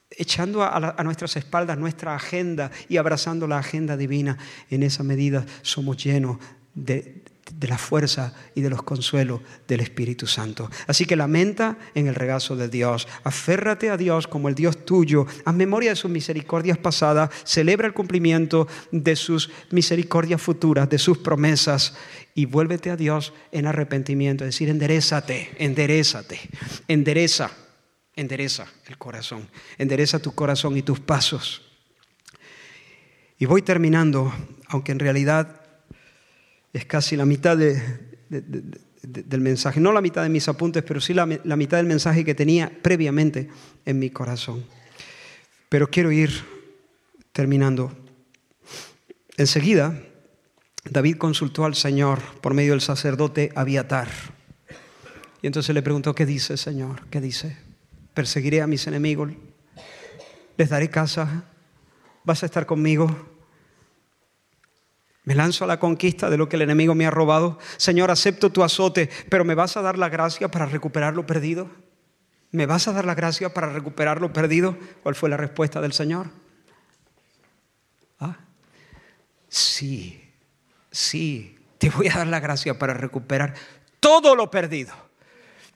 [0.10, 4.36] echando a, nuestras espaldas nuestra agenda y abrazando la agenda divina,
[4.72, 6.40] en esa medida somos llenos
[6.74, 10.70] de, de la fuerza y de los consuelos del Espíritu Santo.
[10.88, 15.26] Así que lamenta en el regazo de Dios, aférrate a Dios como el Dios tuyo,
[15.46, 21.18] haz memoria de sus misericordias pasadas, celebra el cumplimiento de sus misericordias futuras, de sus
[21.18, 21.96] promesas.
[22.36, 26.40] Y vuélvete a Dios en arrepentimiento, es decir, enderezate, enderezate,
[26.88, 27.52] endereza
[28.16, 31.64] Endereza el corazón, endereza tu corazón y tus pasos.
[33.40, 34.32] Y voy terminando,
[34.68, 35.63] aunque en realidad
[36.74, 41.28] es casi la mitad del mensaje, no la mitad de mis apuntes, pero sí la,
[41.44, 43.50] la mitad del mensaje que tenía previamente
[43.86, 44.66] en mi corazón.
[45.70, 46.32] Pero quiero ir
[47.32, 48.04] terminando
[49.38, 50.00] Enseguida,
[50.90, 54.10] David consultó al Señor por medio del sacerdote Abiatar.
[55.42, 57.08] Y entonces le preguntó, ¿qué dice, Señor?
[57.10, 57.58] ¿Qué dice?
[58.14, 59.32] ¿Perseguiré a mis enemigos?
[60.56, 61.46] ¿Les daré casa?
[62.24, 63.33] ¿Vas a estar conmigo?
[65.24, 67.58] Me lanzo a la conquista de lo que el enemigo me ha robado.
[67.78, 71.70] Señor, acepto tu azote, pero ¿me vas a dar la gracia para recuperar lo perdido?
[72.52, 74.78] ¿Me vas a dar la gracia para recuperar lo perdido?
[75.02, 76.28] ¿Cuál fue la respuesta del Señor?
[78.20, 78.38] Ah,
[79.48, 80.30] sí,
[80.92, 83.54] sí, te voy a dar la gracia para recuperar
[84.00, 84.94] todo lo perdido.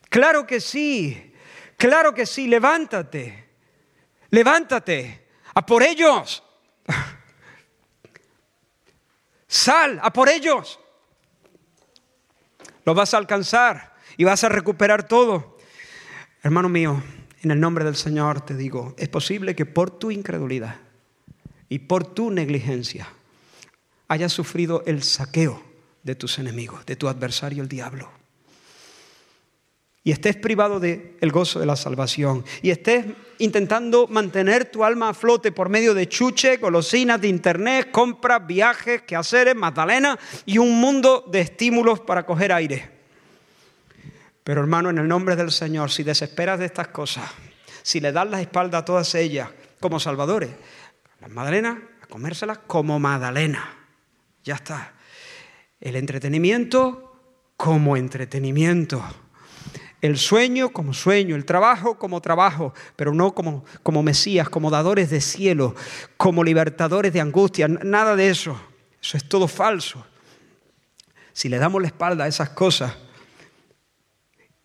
[0.10, 1.34] Claro que sí,
[1.78, 3.50] claro que sí, levántate,
[4.30, 6.44] levántate, a por ellos.
[9.48, 10.80] Sal a por ellos.
[12.86, 15.58] Lo vas a alcanzar y vas a recuperar todo.
[16.44, 17.02] Hermano mío,
[17.42, 20.76] en el nombre del Señor te digo, es posible que por tu incredulidad
[21.70, 23.08] y por tu negligencia
[24.08, 25.62] hayas sufrido el saqueo
[26.04, 28.17] de tus enemigos, de tu adversario el diablo
[30.08, 33.08] y estés privado del el gozo de la salvación y estés
[33.40, 39.02] intentando mantener tu alma a flote por medio de chuche, golosinas de internet, compras, viajes,
[39.02, 42.90] quehaceres, magdalena y un mundo de estímulos para coger aire.
[44.46, 47.30] Pero hermano, en el nombre del Señor, si desesperas de estas cosas,
[47.84, 49.50] si le das la espalda a todas ellas
[49.82, 50.52] como salvadores,
[51.20, 53.76] las magdalenas, a comérselas como magdalena.
[54.46, 54.94] Ya está.
[55.82, 59.04] El entretenimiento como entretenimiento
[60.02, 65.10] el sueño como sueño, el trabajo como trabajo, pero no como, como Mesías, como dadores
[65.10, 65.76] de cielo,
[66.18, 68.60] como libertadores de angustia, nada de eso.
[69.02, 70.06] Eso es todo falso.
[71.34, 72.94] Si le damos la espalda a esas cosas,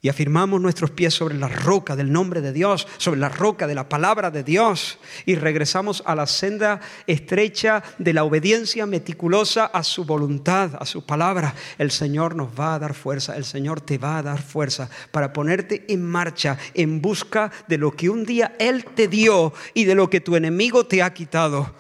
[0.05, 3.77] y afirmamos nuestros pies sobre la roca del nombre de Dios, sobre la roca de
[3.77, 9.85] la palabra de Dios y regresamos a la senda estrecha de la obediencia meticulosa a
[9.85, 13.97] su voluntad, a su palabra, el Señor nos va a dar fuerza, el Señor te
[13.97, 18.57] va a dar fuerza para ponerte en marcha en busca de lo que un día
[18.59, 21.77] Él te dio y de lo que tu enemigo te ha quitado.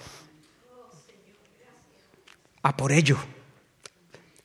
[2.62, 3.18] A por ello.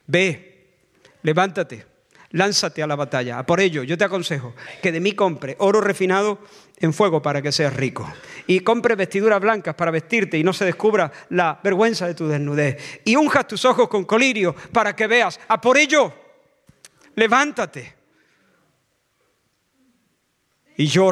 [0.08, 0.80] Ve,
[1.22, 1.97] levántate
[2.32, 3.46] lánzate a la batalla.
[3.46, 6.40] Por ello, yo te aconsejo que de mí compre oro refinado
[6.80, 8.12] en fuego para que seas rico.
[8.46, 13.02] Y compre vestiduras blancas para vestirte y no se descubra la vergüenza de tu desnudez.
[13.06, 15.40] Y unjas tus ojos con colirio para que veas.
[15.48, 16.14] A por ello,
[17.16, 17.96] levántate.
[20.78, 21.12] Y yo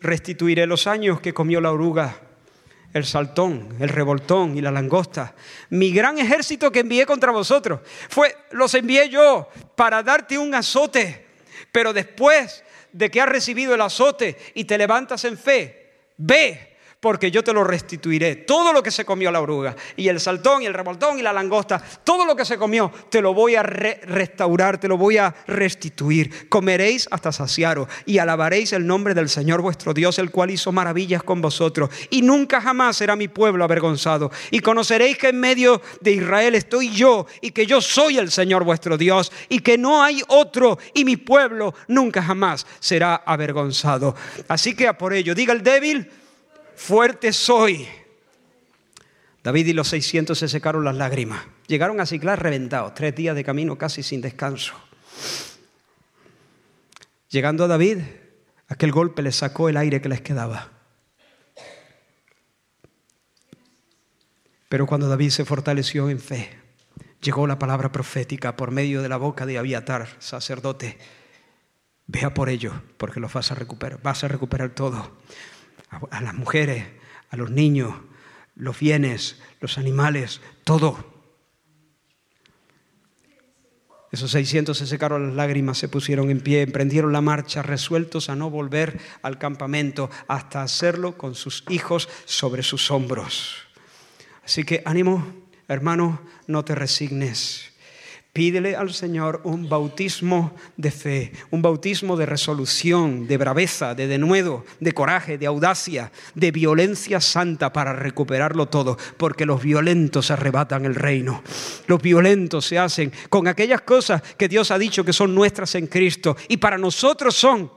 [0.00, 2.23] restituiré los años que comió la oruga
[2.94, 5.34] el saltón, el revoltón y la langosta.
[5.70, 11.26] Mi gran ejército que envié contra vosotros fue los envié yo para darte un azote,
[11.72, 16.73] pero después de que has recibido el azote y te levantas en fe, ve
[17.04, 18.34] porque yo te lo restituiré.
[18.34, 21.34] Todo lo que se comió la oruga, y el saltón, y el revoltón, y la
[21.34, 25.34] langosta, todo lo que se comió, te lo voy a restaurar, te lo voy a
[25.46, 26.48] restituir.
[26.48, 31.22] Comeréis hasta saciaros, y alabaréis el nombre del Señor vuestro Dios, el cual hizo maravillas
[31.22, 31.90] con vosotros.
[32.08, 34.30] Y nunca jamás será mi pueblo avergonzado.
[34.50, 38.64] Y conoceréis que en medio de Israel estoy yo, y que yo soy el Señor
[38.64, 44.16] vuestro Dios, y que no hay otro, y mi pueblo nunca jamás será avergonzado.
[44.48, 46.10] Así que a por ello, diga el débil,
[46.76, 47.88] fuerte soy.
[49.42, 51.44] David y los 600 se secaron las lágrimas.
[51.66, 54.74] Llegaron a Ciclar reventados, tres días de camino casi sin descanso.
[57.28, 57.98] Llegando a David,
[58.68, 60.70] aquel golpe les sacó el aire que les quedaba.
[64.68, 66.50] Pero cuando David se fortaleció en fe,
[67.20, 70.98] llegó la palabra profética por medio de la boca de Abiatar, sacerdote.
[72.06, 75.12] Vea por ello, porque lo vas a recuperar, vas a recuperar todo
[76.10, 76.86] a las mujeres,
[77.30, 77.94] a los niños,
[78.54, 81.12] los bienes, los animales, todo.
[84.12, 88.36] Esos 600 se secaron las lágrimas, se pusieron en pie, emprendieron la marcha, resueltos a
[88.36, 93.56] no volver al campamento hasta hacerlo con sus hijos sobre sus hombros.
[94.44, 95.26] Así que ánimo,
[95.66, 97.73] hermano, no te resignes.
[98.34, 104.64] Pídele al Señor un bautismo de fe, un bautismo de resolución, de braveza, de denuedo,
[104.80, 110.96] de coraje, de audacia, de violencia santa para recuperarlo todo, porque los violentos arrebatan el
[110.96, 111.44] reino.
[111.86, 115.86] Los violentos se hacen con aquellas cosas que Dios ha dicho que son nuestras en
[115.86, 117.70] Cristo y para nosotros son.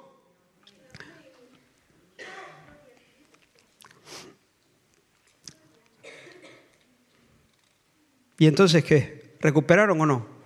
[8.39, 9.35] ¿Y entonces qué?
[9.39, 10.36] ¿Recuperaron o no?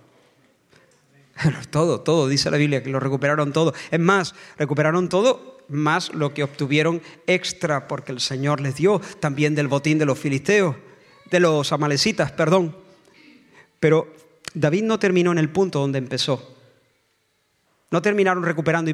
[1.70, 3.74] Todo, todo, dice la Biblia que lo recuperaron todo.
[3.90, 9.54] Es más, recuperaron todo más lo que obtuvieron extra porque el Señor les dio también
[9.54, 10.76] del botín de los filisteos.
[11.30, 12.76] de los amalecitas, perdón.
[13.80, 14.12] Pero
[14.52, 16.56] David no terminó en el punto donde empezó.
[17.90, 18.92] No terminaron recuperando,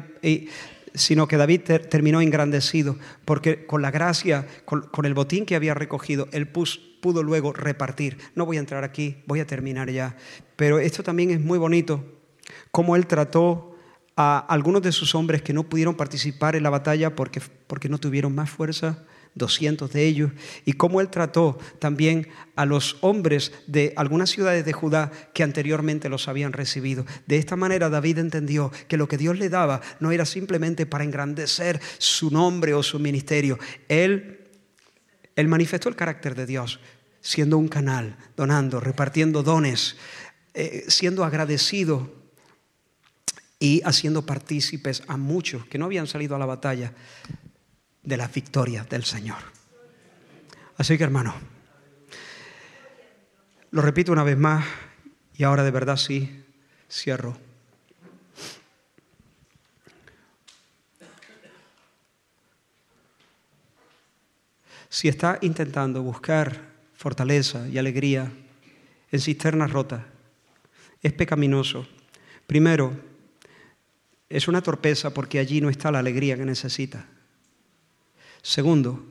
[0.93, 6.29] sino que David terminó engrandecido, porque con la gracia, con, el botín que había recogido,
[6.31, 8.17] él pudo luego repartir.
[8.35, 10.15] No voy a entrar aquí, voy a terminar ya.
[10.55, 12.03] Pero esto también es muy bonito,
[12.71, 13.75] cómo él trató
[14.15, 17.97] a algunos de sus hombres que no pudieron participar en la batalla porque, porque no
[17.97, 20.31] tuvieron más fuerza 200 de ellos,
[20.65, 26.09] y cómo él trató también a los hombres de algunas ciudades de Judá que anteriormente
[26.09, 27.05] los habían recibido.
[27.25, 31.03] De esta manera David entendió que lo que Dios le daba no era simplemente para
[31.03, 33.57] engrandecer su nombre o su ministerio.
[33.87, 34.47] Él,
[35.35, 36.79] él manifestó el carácter de Dios,
[37.21, 39.97] siendo un canal, donando, repartiendo dones,
[40.53, 42.18] eh, siendo agradecido
[43.59, 46.93] y haciendo partícipes a muchos que no habían salido a la batalla
[48.01, 49.37] de la victoria del Señor.
[50.77, 51.35] Así que hermano,
[53.71, 54.65] lo repito una vez más
[55.35, 56.43] y ahora de verdad sí
[56.89, 57.37] cierro.
[64.87, 66.61] Si está intentando buscar
[66.95, 68.31] fortaleza y alegría
[69.11, 70.03] en cisternas rotas,
[71.03, 71.87] es pecaminoso.
[72.47, 73.08] Primero,
[74.29, 77.07] es una torpeza porque allí no está la alegría que necesita.
[78.43, 79.03] Segundo,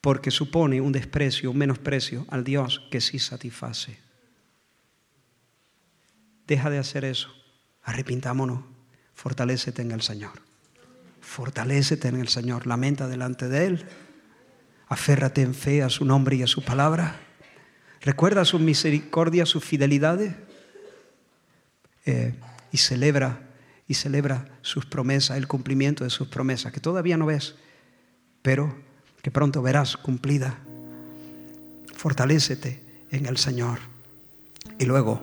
[0.00, 3.98] porque supone un desprecio, un menosprecio al Dios que sí satisface.
[6.46, 7.28] Deja de hacer eso.
[7.82, 8.64] Arrepintámonos.
[9.14, 10.40] Fortalécete en el Señor.
[11.20, 12.68] Fortalécete en el Señor.
[12.68, 13.86] Lamenta delante de Él.
[14.86, 17.18] Aférrate en fe a su nombre y a su palabra.
[18.00, 20.36] Recuerda su misericordia, sus fidelidades.
[22.04, 22.34] Eh,
[22.70, 23.45] y celebra
[23.88, 27.54] y celebra sus promesas, el cumplimiento de sus promesas, que todavía no ves,
[28.42, 28.74] pero
[29.22, 30.58] que pronto verás cumplida.
[31.94, 33.78] Fortalécete en el Señor.
[34.78, 35.22] Y luego,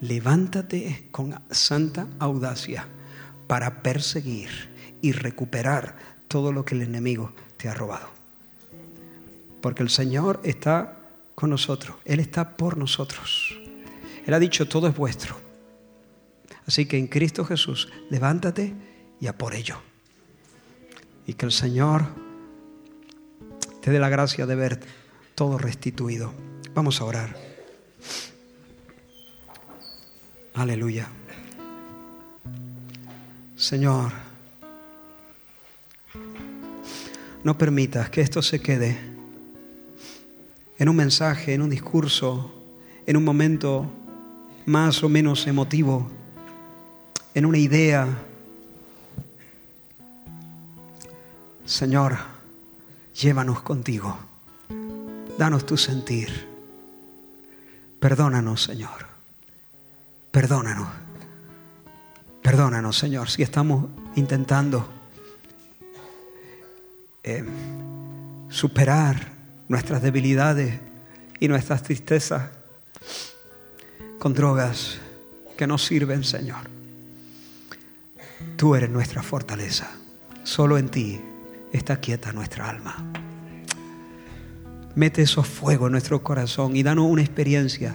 [0.00, 2.86] levántate con santa audacia
[3.46, 4.50] para perseguir
[5.00, 5.96] y recuperar
[6.28, 8.08] todo lo que el enemigo te ha robado.
[9.60, 10.98] Porque el Señor está
[11.34, 13.58] con nosotros, Él está por nosotros.
[14.26, 15.43] Él ha dicho, todo es vuestro.
[16.66, 18.74] Así que en Cristo Jesús, levántate
[19.20, 19.76] y a por ello.
[21.26, 22.06] Y que el Señor
[23.80, 24.80] te dé la gracia de ver
[25.34, 26.32] todo restituido.
[26.74, 27.36] Vamos a orar.
[30.54, 31.08] Aleluya.
[33.56, 34.12] Señor,
[37.42, 38.96] no permitas que esto se quede
[40.78, 42.52] en un mensaje, en un discurso,
[43.06, 43.90] en un momento
[44.66, 46.10] más o menos emotivo,
[47.34, 48.06] en una idea.
[51.64, 52.16] Señor,
[53.14, 54.16] llévanos contigo.
[55.36, 56.48] Danos tu sentir.
[57.98, 59.06] Perdónanos, Señor.
[60.30, 60.88] Perdónanos.
[62.42, 64.86] Perdónanos, Señor, si estamos intentando
[67.22, 67.42] eh,
[68.50, 69.32] superar
[69.66, 70.78] nuestras debilidades
[71.40, 72.50] y nuestras tristezas
[74.18, 74.98] con drogas
[75.56, 76.73] que no sirven, Señor.
[78.56, 79.90] Tú eres nuestra fortaleza.
[80.44, 81.20] Solo en ti
[81.72, 82.94] está quieta nuestra alma.
[84.94, 87.94] Mete esos fuegos en nuestro corazón y danos una experiencia.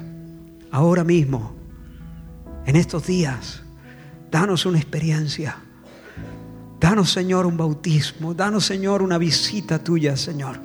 [0.71, 1.55] Ahora mismo,
[2.65, 3.63] en estos días,
[4.29, 5.57] danos una experiencia.
[6.79, 8.33] Danos, Señor, un bautismo.
[8.33, 10.59] Danos, Señor, una visita tuya, Señor.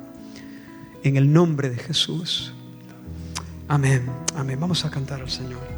[1.03, 2.53] En el nombre de Jesús.
[3.67, 4.05] Amén.
[4.35, 4.59] Amén.
[4.59, 5.74] Vamos a cantar al Señor.